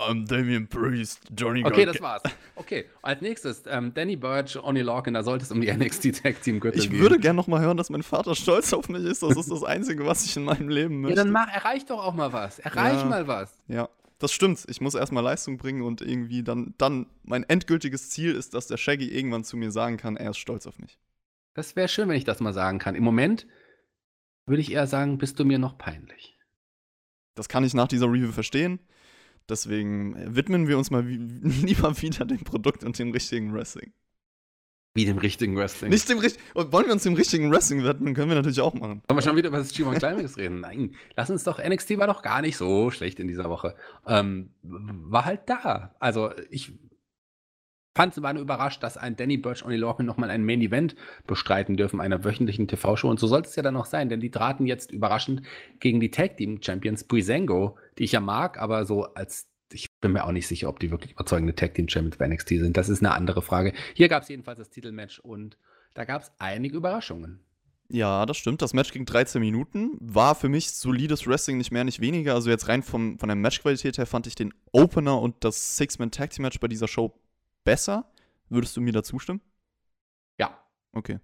[0.00, 2.22] I'm Damien Priest, Johnny Okay, das war's.
[2.56, 6.42] Okay, als nächstes, ähm, Danny Burch, Oni Lorcan, da sollte es um die NXT Tag
[6.42, 6.92] Team Gürtel gehen.
[6.94, 9.22] Ich würde gerne noch mal hören, dass mein Vater stolz auf mich ist.
[9.22, 11.16] Das ist das Einzige, was ich in meinem Leben möchte.
[11.16, 12.58] Ja, dann mach, erreich doch auch mal was.
[12.58, 13.62] Erreich ja, mal was.
[13.68, 13.88] Ja,
[14.18, 14.64] das stimmt.
[14.68, 18.76] Ich muss erstmal Leistung bringen und irgendwie dann, dann, mein endgültiges Ziel ist, dass der
[18.76, 20.98] Shaggy irgendwann zu mir sagen kann, er ist stolz auf mich.
[21.54, 22.94] Das wäre schön, wenn ich das mal sagen kann.
[22.94, 23.46] Im Moment
[24.46, 26.36] würde ich eher sagen, bist du mir noch peinlich.
[27.34, 28.80] Das kann ich nach dieser Review verstehen.
[29.48, 33.92] Deswegen widmen wir uns mal lieber wieder dem Produkt und dem richtigen Wrestling.
[34.94, 35.90] Wie dem richtigen Wrestling?
[35.90, 36.44] Nicht dem richtigen.
[36.54, 38.12] Wollen wir uns dem richtigen Wrestling widmen?
[38.12, 39.02] Können wir natürlich auch machen.
[39.06, 40.60] Wollen wir schon wieder über das G1 Climax reden?
[40.60, 41.62] Nein, lass uns doch.
[41.64, 43.76] NXT war doch gar nicht so schlecht in dieser Woche.
[44.04, 45.94] Ähm, war halt da.
[46.00, 46.72] Also, ich
[47.94, 50.94] fand es war überrascht, dass ein Danny Burch und Lorcan nochmal ein Main Event
[51.26, 53.08] bestreiten dürfen, einer wöchentlichen TV-Show.
[53.08, 55.42] Und so sollte es ja dann noch sein, denn die traten jetzt überraschend
[55.80, 60.12] gegen die Tag Team Champions Brisango, die ich ja mag, aber so als ich bin
[60.12, 62.76] mir auch nicht sicher, ob die wirklich überzeugende Tag Team Champions bei NXT sind.
[62.76, 63.72] Das ist eine andere Frage.
[63.94, 65.56] Hier gab es jedenfalls das Titelmatch und
[65.94, 67.40] da gab es einige Überraschungen.
[67.88, 68.62] Ja, das stimmt.
[68.62, 69.96] Das Match ging 13 Minuten.
[70.00, 72.34] War für mich solides Wrestling, nicht mehr, nicht weniger.
[72.34, 76.60] Also jetzt rein vom, von der Matchqualität her fand ich den Opener und das Six-Man-Tag-Team-Match
[76.60, 77.12] bei dieser Show
[77.64, 78.10] besser.
[78.48, 79.40] Würdest du mir da zustimmen?
[80.38, 80.58] Ja.
[80.92, 81.18] Okay.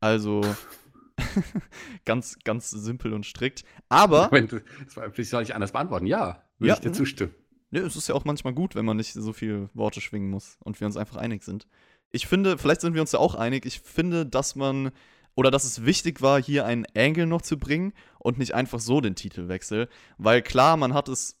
[0.00, 0.42] Also
[2.04, 3.64] ganz, ganz simpel und strikt.
[3.88, 4.28] Aber.
[4.30, 6.06] das soll ich anders beantworten.
[6.06, 7.34] Ja, würde ja, ich dir zustimmen.
[7.70, 10.56] Ja, es ist ja auch manchmal gut, wenn man nicht so viel Worte schwingen muss
[10.64, 11.66] und wir uns einfach einig sind.
[12.10, 14.90] Ich finde, vielleicht sind wir uns ja auch einig, ich finde, dass man
[15.34, 19.00] oder dass es wichtig war, hier einen Angle noch zu bringen und nicht einfach so
[19.00, 21.37] den Titelwechsel, weil klar, man hat es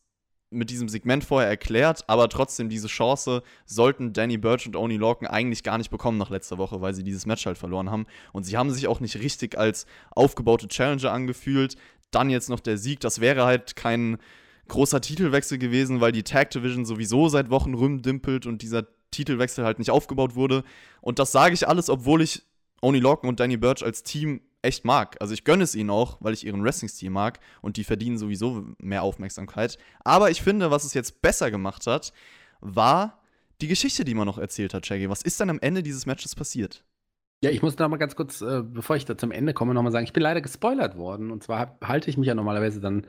[0.50, 5.28] mit diesem Segment vorher erklärt, aber trotzdem diese Chance sollten Danny Birch und Oni Lorcan
[5.28, 8.06] eigentlich gar nicht bekommen nach letzter Woche, weil sie dieses Match halt verloren haben.
[8.32, 11.76] Und sie haben sich auch nicht richtig als aufgebaute Challenger angefühlt.
[12.10, 14.18] Dann jetzt noch der Sieg, das wäre halt kein
[14.68, 19.78] großer Titelwechsel gewesen, weil die Tag Division sowieso seit Wochen rumdimpelt und dieser Titelwechsel halt
[19.78, 20.64] nicht aufgebaut wurde.
[21.00, 22.42] Und das sage ich alles, obwohl ich
[22.80, 25.16] Oni Lorcan und Danny Birch als Team echt mag.
[25.20, 28.64] Also ich gönne es ihnen auch, weil ich ihren Wrestling-Stil mag und die verdienen sowieso
[28.78, 29.78] mehr Aufmerksamkeit.
[30.04, 32.12] Aber ich finde, was es jetzt besser gemacht hat,
[32.60, 33.18] war
[33.60, 35.10] die Geschichte, die man noch erzählt hat, Shaggy.
[35.10, 36.84] Was ist dann am Ende dieses Matches passiert?
[37.40, 39.92] Ja, ich muss da mal ganz kurz, äh, bevor ich da zum Ende komme, nochmal
[39.92, 41.30] sagen, ich bin leider gespoilert worden.
[41.30, 43.06] Und zwar halte ich mich ja normalerweise dann,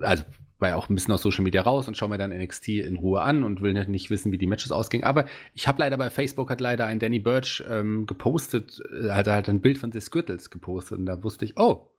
[0.00, 0.24] also
[0.58, 2.96] war ja auch ein bisschen aus Social Media raus und schaue mir dann NXT in
[2.96, 5.06] Ruhe an und will nicht wissen, wie die Matches ausgingen.
[5.06, 9.28] Aber ich habe leider bei Facebook hat leider ein Danny Birch ähm, gepostet, äh, hat
[9.28, 11.90] halt ein Bild von des Gürtels gepostet und da wusste ich, oh,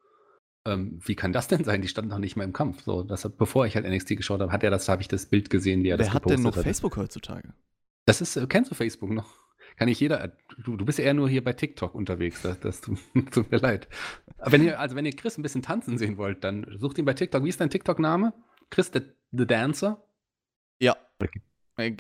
[0.66, 1.82] ähm, wie kann das denn sein?
[1.82, 2.84] Die stand noch nicht mal im Kampf.
[2.84, 5.50] So, das, bevor ich halt NXT geschaut habe, hat er das, habe ich das Bild
[5.50, 6.30] gesehen, wie er Wer das gepostet hat.
[6.30, 7.54] Wer hat denn noch Facebook heutzutage?
[8.06, 9.34] Das ist, äh, kennst du Facebook noch?
[9.80, 10.34] Kann nicht jeder.
[10.58, 12.42] Du, du bist ja eher nur hier bei TikTok unterwegs.
[12.42, 13.00] Das, das tut,
[13.32, 13.88] tut mir leid.
[14.38, 17.06] Aber wenn ihr, also wenn ihr Chris ein bisschen tanzen sehen wollt, dann sucht ihn
[17.06, 17.46] bei TikTok.
[17.46, 18.34] Wie ist dein TikTok-Name?
[18.70, 19.00] Chris the,
[19.32, 20.04] the Dancer?
[20.82, 20.98] Ja.
[21.20, 21.42] Okay.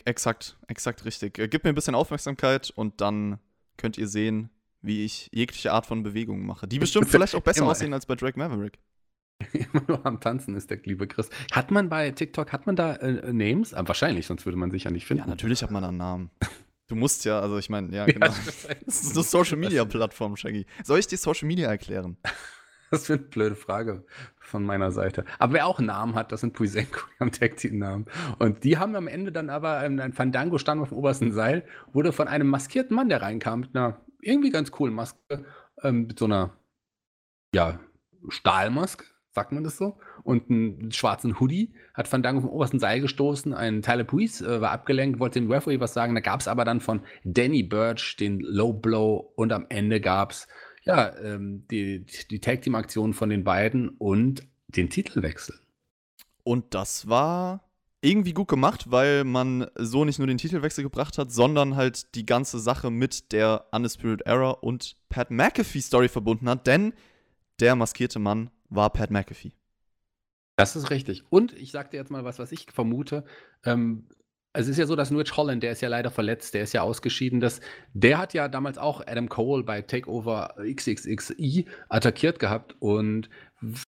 [0.04, 1.40] Exakt, exakt richtig.
[1.40, 3.40] Äh, gib mir ein bisschen Aufmerksamkeit und dann
[3.78, 4.50] könnt ihr sehen,
[4.82, 6.68] wie ich jegliche Art von Bewegung mache.
[6.68, 8.78] Die bestimmt vielleicht auch besser aussehen als bei Drake Maverick.
[9.54, 11.30] Immer nur am Tanzen ist der liebe Chris.
[11.54, 13.74] Hat man bei TikTok, hat man da äh, Names?
[13.74, 15.24] Ah, wahrscheinlich, sonst würde man sich ja nicht finden.
[15.24, 16.30] Ja, natürlich hat man da einen Namen.
[16.90, 18.26] Du musst ja, also ich meine, ja, genau.
[18.26, 18.34] Ja,
[18.86, 20.66] das ist eine Social Media Plattform, Shaggy.
[20.84, 22.18] Soll ich dir Social Media erklären?
[22.92, 24.04] Das ist eine blöde Frage
[24.40, 25.24] von meiner Seite.
[25.38, 28.08] Aber wer auch einen Namen hat, das sind Puisenko, die haben Tag Team Namen.
[28.40, 32.12] Und die haben am Ende dann aber, ein Fandango stand auf dem obersten Seil, wurde
[32.12, 35.46] von einem maskierten Mann, der reinkam, mit einer irgendwie ganz coolen Maske,
[35.84, 36.58] ähm, mit so einer,
[37.54, 37.80] ja,
[38.28, 43.54] Stahlmaske, sagt man das so, und einen schwarzen Hoodie, hat Fandango vom obersten Seil gestoßen,
[43.54, 46.66] ein Tyler Puis äh, war abgelenkt, wollte dem Referee was sagen, da gab es aber
[46.66, 50.48] dann von Danny Birch den Low Blow und am Ende gab es
[50.84, 55.56] ja, ähm, die, die Tag Team Aktion von den beiden und den Titelwechsel.
[56.44, 57.70] Und das war
[58.02, 62.26] irgendwie gut gemacht, weil man so nicht nur den Titelwechsel gebracht hat, sondern halt die
[62.26, 66.94] ganze Sache mit der Undisputed Era und Pat McAfee Story verbunden hat, denn
[67.60, 69.52] der maskierte Mann war Pat McAfee.
[70.60, 71.24] Das ist richtig.
[71.30, 73.24] Und ich sag dir jetzt mal was, was ich vermute.
[73.64, 74.10] Ähm,
[74.52, 76.82] es ist ja so, dass Rich Holland, der ist ja leider verletzt, der ist ja
[76.82, 77.40] ausgeschieden.
[77.40, 77.62] Dass,
[77.94, 82.76] der hat ja damals auch Adam Cole bei Takeover XXXI attackiert gehabt.
[82.80, 83.30] Und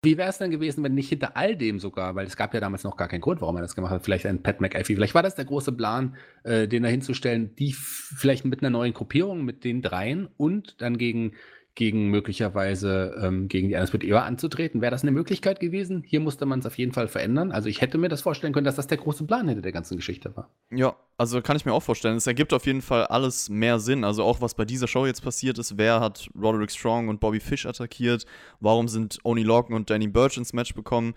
[0.01, 2.61] wie wäre es dann gewesen, wenn nicht hinter all dem sogar, weil es gab ja
[2.61, 5.13] damals noch gar keinen Grund, warum er das gemacht hat, vielleicht ein Pat McAfee, vielleicht
[5.13, 6.15] war das der große Plan,
[6.45, 10.97] äh, den da hinzustellen, die vielleicht mit einer neuen Gruppierung, mit den dreien und dann
[10.97, 11.33] gegen
[11.75, 14.81] gegen möglicherweise ähm, gegen die Undisputed Era anzutreten.
[14.81, 16.03] Wäre das eine Möglichkeit gewesen?
[16.05, 17.51] Hier musste man es auf jeden Fall verändern.
[17.51, 19.95] Also ich hätte mir das vorstellen können, dass das der große Plan hinter der ganzen
[19.95, 20.49] Geschichte war.
[20.69, 22.17] Ja, also kann ich mir auch vorstellen.
[22.17, 24.03] Es ergibt auf jeden Fall alles mehr Sinn.
[24.03, 25.77] Also auch was bei dieser Show jetzt passiert ist.
[25.77, 28.25] Wer hat Roderick Strong und Bobby Fish attackiert?
[28.59, 31.13] Warum sind Oni Lorcan und Danny Burch ins Match bekommen?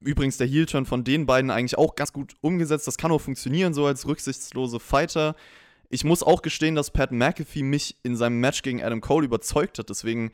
[0.00, 2.86] Übrigens der Heel-Turn von den beiden eigentlich auch ganz gut umgesetzt.
[2.86, 5.34] Das kann auch funktionieren, so als rücksichtslose Fighter
[5.94, 9.78] ich muss auch gestehen, dass Pat McAfee mich in seinem Match gegen Adam Cole überzeugt
[9.78, 9.90] hat.
[9.90, 10.32] Deswegen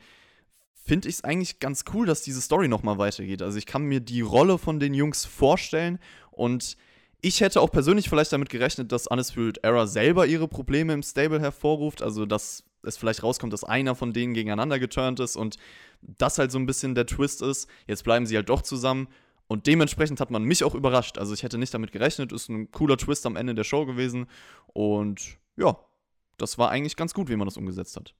[0.73, 3.43] finde ich es eigentlich ganz cool, dass diese Story nochmal weitergeht.
[3.43, 5.99] Also ich kann mir die Rolle von den Jungs vorstellen
[6.31, 6.77] und
[7.21, 11.39] ich hätte auch persönlich vielleicht damit gerechnet, dass Undisputed Era selber ihre Probleme im Stable
[11.39, 12.01] hervorruft.
[12.01, 15.57] Also dass es vielleicht rauskommt, dass einer von denen gegeneinander geturnt ist und
[16.01, 17.69] das halt so ein bisschen der Twist ist.
[17.85, 19.09] Jetzt bleiben sie halt doch zusammen.
[19.47, 21.19] Und dementsprechend hat man mich auch überrascht.
[21.19, 24.25] Also ich hätte nicht damit gerechnet, ist ein cooler Twist am Ende der Show gewesen.
[24.73, 25.77] Und ja,
[26.37, 28.15] das war eigentlich ganz gut, wie man das umgesetzt hat.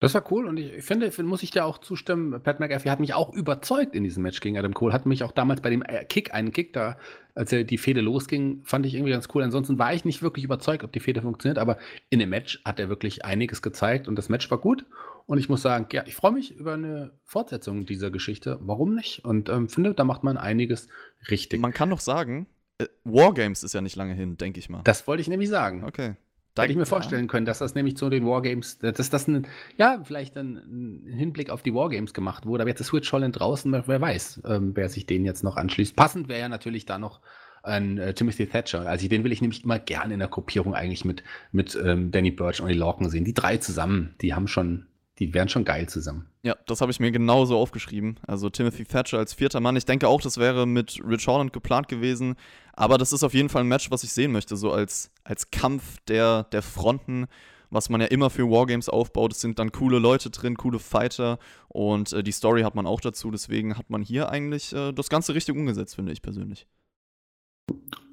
[0.00, 3.14] Das war cool und ich finde, muss ich dir auch zustimmen, Pat McAfee hat mich
[3.14, 6.04] auch überzeugt in diesem Match gegen Adam Cole, hat mich auch damals bei dem äh,
[6.04, 6.98] Kick, einen Kick da,
[7.34, 9.42] als er die Fehde losging, fand ich irgendwie ganz cool.
[9.42, 11.78] Ansonsten war ich nicht wirklich überzeugt, ob die Fehde funktioniert, aber
[12.10, 14.84] in dem Match hat er wirklich einiges gezeigt und das Match war gut.
[15.26, 18.58] Und ich muss sagen, ja, ich freue mich über eine Fortsetzung dieser Geschichte.
[18.60, 19.24] Warum nicht?
[19.24, 20.88] Und ähm, finde, da macht man einiges
[21.30, 21.62] richtig.
[21.62, 22.46] Man kann doch sagen,
[22.76, 24.82] äh, Wargames ist ja nicht lange hin, denke ich mal.
[24.84, 25.84] Das wollte ich nämlich sagen.
[25.84, 26.16] Okay.
[26.54, 29.46] Da hätte ich mir vorstellen können, dass das nämlich zu den Wargames, dass das ein,
[29.76, 32.62] ja, vielleicht ein, Hinblick auf die Wargames gemacht wurde.
[32.62, 35.96] Aber jetzt ist Switch Holland draußen, wer weiß, ähm, wer sich den jetzt noch anschließt.
[35.96, 37.20] Passend wäre ja natürlich da noch
[37.64, 38.86] ein äh, Timothy Thatcher.
[38.86, 42.30] Also den will ich nämlich immer gerne in der Gruppierung eigentlich mit, mit ähm, Danny
[42.30, 43.24] Birch und Ollie Lorcan sehen.
[43.24, 44.86] Die drei zusammen, die haben schon,
[45.18, 46.26] die wären schon geil zusammen.
[46.42, 48.18] Ja, das habe ich mir genauso aufgeschrieben.
[48.26, 49.76] Also Timothy Thatcher als vierter Mann.
[49.76, 52.34] Ich denke auch, das wäre mit Rich Holland geplant gewesen.
[52.72, 55.50] Aber das ist auf jeden Fall ein Match, was ich sehen möchte, so als, als
[55.50, 57.26] Kampf der, der Fronten,
[57.70, 59.32] was man ja immer für Wargames aufbaut.
[59.32, 61.38] Es sind dann coole Leute drin, coole Fighter
[61.68, 63.30] und äh, die Story hat man auch dazu.
[63.30, 66.66] Deswegen hat man hier eigentlich äh, das Ganze richtig umgesetzt, finde ich persönlich.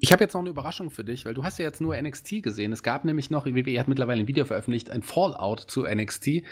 [0.00, 2.42] Ich habe jetzt noch eine Überraschung für dich, weil du hast ja jetzt nur NXT
[2.42, 2.72] gesehen.
[2.72, 6.42] Es gab nämlich noch, WWE hat mittlerweile ein Video veröffentlicht, ein Fallout zu NXT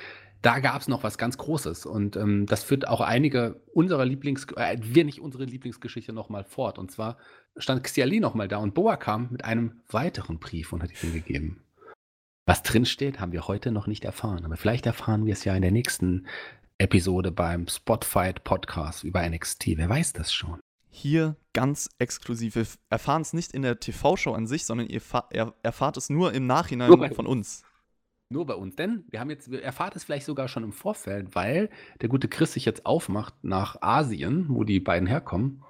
[0.43, 1.87] da gab es noch was ganz Großes.
[1.87, 6.79] Und ähm, das führt auch einige unserer Lieblings, äh, wir nicht unsere Lieblingsgeschichte nochmal fort.
[6.79, 7.19] Und zwar
[7.57, 11.63] stand Xiali nochmal da und Boa kam mit einem weiteren Brief und hat ihn gegeben.
[12.47, 14.45] Was drinsteht, haben wir heute noch nicht erfahren.
[14.45, 16.27] Aber vielleicht erfahren wir es ja in der nächsten
[16.79, 19.77] Episode beim Spotfight Podcast über NXT.
[19.77, 20.59] Wer weiß das schon?
[20.89, 22.57] Hier ganz exklusiv.
[22.57, 25.03] Wir erfahren es nicht in der TV-Show an sich, sondern ihr
[25.63, 27.63] erfahrt es nur im Nachhinein nur von uns.
[28.33, 28.77] Nur bei uns.
[28.77, 31.69] Denn wir haben jetzt, wir erfahren es vielleicht sogar schon im Vorfeld, weil
[32.01, 35.63] der gute Chris sich jetzt aufmacht nach Asien, wo die beiden herkommen,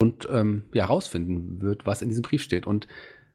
[0.00, 2.66] und ähm, ja, rausfinden wird, was in diesem Brief steht.
[2.66, 2.86] Und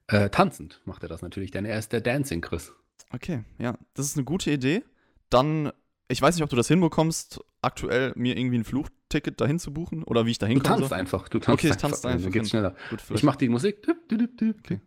[0.07, 2.73] äh, tanzend macht er das natürlich, denn er ist der Dancing Chris.
[3.11, 4.83] Okay, ja, das ist eine gute Idee.
[5.29, 5.71] Dann,
[6.07, 10.03] ich weiß nicht, ob du das hinbekommst, aktuell mir irgendwie ein Flugticket dahin zu buchen
[10.03, 10.75] oder wie ich dahin komme.
[10.75, 12.23] Du tanzt einfach, du tanzt okay, ich tanze einfach.
[12.23, 12.75] Dann geht's schneller.
[12.89, 13.87] Gut, ich mach die Musik.
[13.87, 14.79] Okay.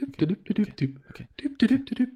[0.00, 0.26] Okay.
[1.10, 1.28] Okay.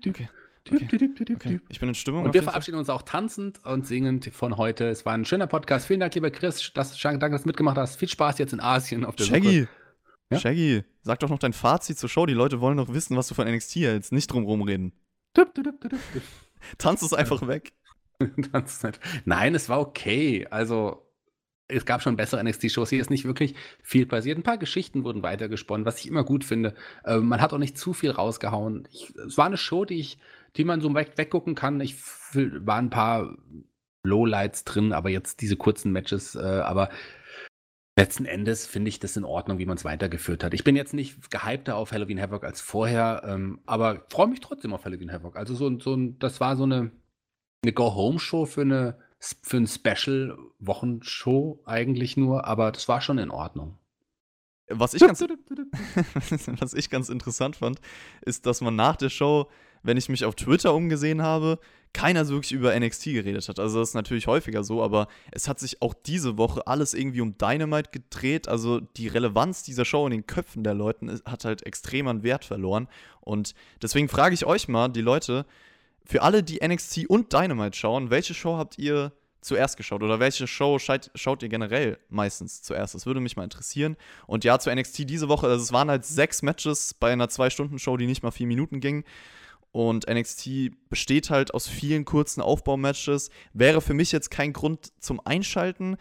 [0.08, 0.28] okay.
[0.70, 2.24] Ich bin in Stimmung.
[2.24, 4.88] Und wir verabschieden uns auch tanzend und singend von heute.
[4.88, 5.86] Es war ein schöner Podcast.
[5.86, 6.72] Vielen Dank, lieber Chris.
[6.74, 7.96] Das, danke, dass du mitgemacht hast.
[7.96, 9.60] Viel Spaß jetzt in Asien auf der Shaggy.
[9.60, 9.68] Suche.
[10.30, 10.38] Ja?
[10.38, 12.26] Shaggy, sag doch noch dein Fazit zur Show.
[12.26, 14.12] Die Leute wollen doch wissen, was du von NXT hältst.
[14.12, 14.92] Nicht drum reden.
[16.78, 17.72] Tanz es einfach weg.
[19.24, 20.46] Nein, es war okay.
[20.50, 21.07] Also,
[21.68, 22.90] es gab schon bessere NXT-Shows.
[22.90, 24.38] Hier ist nicht wirklich viel passiert.
[24.38, 26.74] Ein paar Geschichten wurden weitergesponnen, was ich immer gut finde.
[27.04, 28.88] Äh, man hat auch nicht zu viel rausgehauen.
[28.90, 30.18] Ich, es war eine Show, die ich
[30.56, 31.80] die man so weg, weggucken kann.
[31.80, 31.96] Ich
[32.34, 33.36] war ein paar
[34.04, 36.90] Lowlights drin, aber jetzt diese kurzen Matches, äh, aber
[37.96, 40.54] letzten Endes finde ich das in Ordnung, wie man es weitergeführt hat.
[40.54, 44.72] Ich bin jetzt nicht gehypter auf Halloween Havoc als vorher, ähm, aber freue mich trotzdem
[44.72, 45.36] auf Halloween Havoc.
[45.36, 46.92] Also so, so das war so eine,
[47.62, 53.78] eine Go-Home-Show für eine für ein Special-Wochenshow eigentlich nur, aber das war schon in Ordnung.
[54.70, 55.20] Was ich, ganz,
[56.60, 57.80] was ich ganz interessant fand,
[58.20, 59.48] ist, dass man nach der Show,
[59.82, 61.58] wenn ich mich auf Twitter umgesehen habe,
[61.94, 63.58] keiner so wirklich über NXT geredet hat.
[63.58, 67.22] Also das ist natürlich häufiger so, aber es hat sich auch diese Woche alles irgendwie
[67.22, 68.46] um Dynamite gedreht.
[68.46, 72.44] Also die Relevanz dieser Show in den Köpfen der Leuten hat halt extrem an Wert
[72.44, 72.88] verloren.
[73.20, 75.46] Und deswegen frage ich euch mal, die Leute,
[76.08, 80.46] für alle, die NXT und Dynamite schauen, welche Show habt ihr zuerst geschaut oder welche
[80.46, 82.94] Show schaut, schaut ihr generell meistens zuerst?
[82.94, 83.96] Das würde mich mal interessieren.
[84.26, 87.98] Und ja, zu NXT diese Woche, also es waren halt sechs Matches bei einer Zwei-Stunden-Show,
[87.98, 89.04] die nicht mal vier Minuten ging.
[89.70, 93.28] Und NXT besteht halt aus vielen kurzen Aufbaumatches.
[93.52, 95.98] Wäre für mich jetzt kein Grund zum Einschalten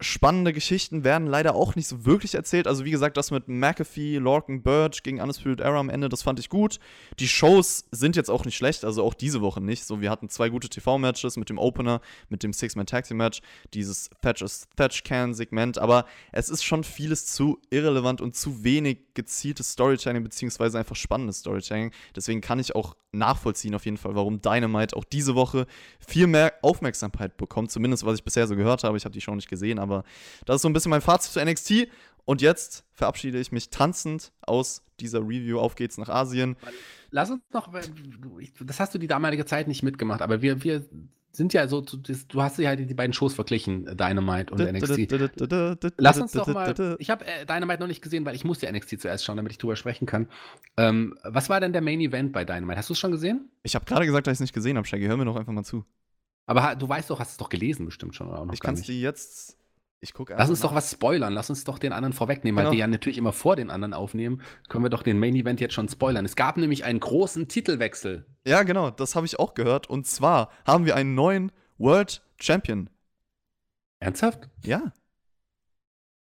[0.00, 2.66] spannende Geschichten werden leider auch nicht so wirklich erzählt.
[2.66, 6.38] Also wie gesagt, das mit McAfee, Lorcan Birch gegen Undisputed Era am Ende, das fand
[6.38, 6.78] ich gut.
[7.18, 9.84] Die Shows sind jetzt auch nicht schlecht, also auch diese Woche nicht.
[9.84, 13.42] So, wir hatten zwei gute TV-Matches mit dem Opener, mit dem Six-Man-Tag-Team-Match,
[13.74, 18.98] dieses Thatch as Thatch Can-Segment, aber es ist schon vieles zu irrelevant und zu wenig
[19.14, 21.92] gezieltes Storytelling, beziehungsweise einfach spannendes Storytelling.
[22.16, 25.66] Deswegen kann ich auch nachvollziehen auf jeden Fall, warum Dynamite auch diese Woche
[25.98, 28.96] viel mehr Aufmerksamkeit bekommt, zumindest was ich bisher so gehört habe.
[28.96, 30.04] Ich habe die Show nicht gesehen, aber aber
[30.46, 31.88] das ist so ein bisschen mein Fazit zu NXT.
[32.24, 35.58] Und jetzt verabschiede ich mich tanzend aus dieser Review.
[35.58, 36.56] Auf geht's nach Asien.
[37.10, 37.68] Lass uns noch,
[38.60, 40.84] das hast du die damalige Zeit nicht mitgemacht, aber wir, wir
[41.32, 45.10] sind ja so, du hast ja die beiden Shows verglichen, Dynamite und NXT.
[45.96, 48.70] Lass uns doch mal, ich habe äh, Dynamite noch nicht gesehen, weil ich muss ja
[48.70, 50.28] NXT zuerst schauen, damit ich drüber sprechen kann.
[50.76, 52.78] Ähm, was war denn der Main Event bei Dynamite?
[52.78, 53.50] Hast du es schon gesehen?
[53.62, 55.06] Ich habe gerade gesagt, dass ich es nicht gesehen habe, Shaggy.
[55.06, 55.84] Hör mir doch einfach mal zu.
[56.46, 58.46] Aber du weißt doch, hast es doch gelesen bestimmt schon, oder?
[58.52, 59.56] ich kann es dir jetzt
[60.02, 60.70] ich gucke Lass uns nach.
[60.70, 61.32] doch was spoilern.
[61.34, 62.68] Lass uns doch den anderen vorwegnehmen, genau.
[62.68, 64.40] weil wir ja natürlich immer vor den anderen aufnehmen.
[64.68, 66.24] Können wir doch den Main Event jetzt schon spoilern.
[66.24, 68.24] Es gab nämlich einen großen Titelwechsel.
[68.46, 68.90] Ja, genau.
[68.90, 69.90] Das habe ich auch gehört.
[69.90, 72.88] Und zwar haben wir einen neuen World Champion.
[73.98, 74.48] Ernsthaft?
[74.64, 74.92] Ja.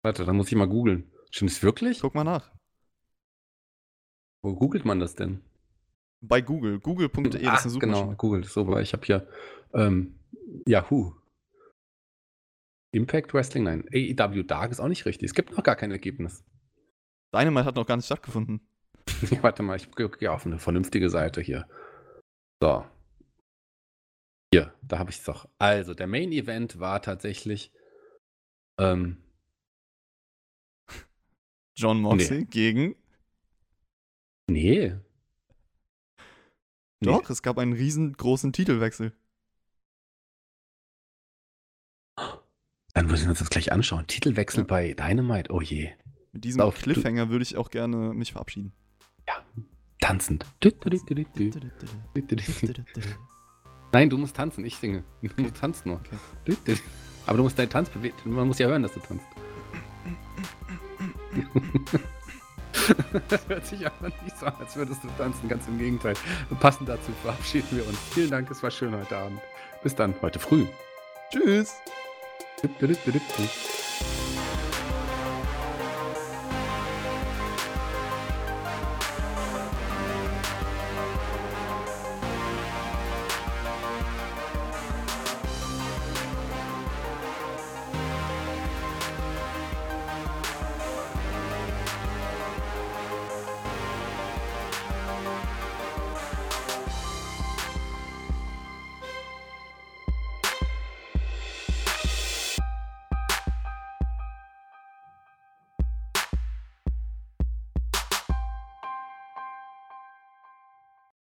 [0.03, 1.11] Warte, dann muss ich mal googeln.
[1.31, 2.01] Stimmt es wirklich?
[2.01, 2.51] Guck mal nach.
[4.43, 5.43] Wo googelt man das denn?
[6.23, 6.81] Bei Google.
[6.81, 7.25] Google.de.
[7.25, 8.07] Das ist eine Suchmaschine.
[8.07, 8.45] Genau, Google.
[8.45, 9.27] So, weil ich habe hier
[9.75, 10.19] ähm,
[10.67, 11.13] Yahoo.
[12.93, 13.85] Impact Wrestling, nein.
[13.93, 15.29] AEW Dark ist auch nicht richtig.
[15.29, 16.45] Es gibt noch gar kein Ergebnis.
[17.33, 18.61] Dynamite hat noch gar nicht stattgefunden.
[19.43, 21.69] Warte mal, ich gehe auf eine vernünftige Seite hier.
[22.61, 22.85] So.
[24.53, 25.49] Hier, da habe ich es doch.
[25.59, 27.73] Also, der Main Event war tatsächlich.
[28.79, 29.19] Ähm,
[31.77, 32.47] John Moxley nee.
[32.51, 32.97] gegen.
[34.51, 34.97] Nee.
[37.01, 37.33] Doch, nee.
[37.33, 39.13] es gab einen riesengroßen Titelwechsel.
[42.95, 44.07] Dann müssen wir uns das gleich anschauen.
[44.07, 44.67] Titelwechsel ja.
[44.67, 45.91] bei Dynamite, oh je.
[46.33, 48.73] Mit diesem Auf, Cliffhanger würde ich auch gerne mich verabschieden.
[49.27, 49.35] Ja,
[50.01, 50.47] tanzend.
[53.93, 55.05] Nein, du musst tanzen, ich singe.
[55.23, 56.01] Du tanzt nur.
[56.47, 56.77] Okay.
[57.27, 58.15] Aber du musst deinen Tanz bewegen.
[58.25, 59.27] Man muss ja hören, dass du tanzt.
[63.29, 65.49] das hört sich aber nicht so an, als würdest du tanzen.
[65.49, 66.15] Ganz im Gegenteil.
[66.61, 67.99] passend dazu verabschieden wir uns.
[68.13, 69.41] Vielen Dank, es war schön heute Abend.
[69.83, 70.67] Bis dann, heute früh.
[71.33, 71.75] Tschüss.
[72.63, 73.70] Dip, dip, dip,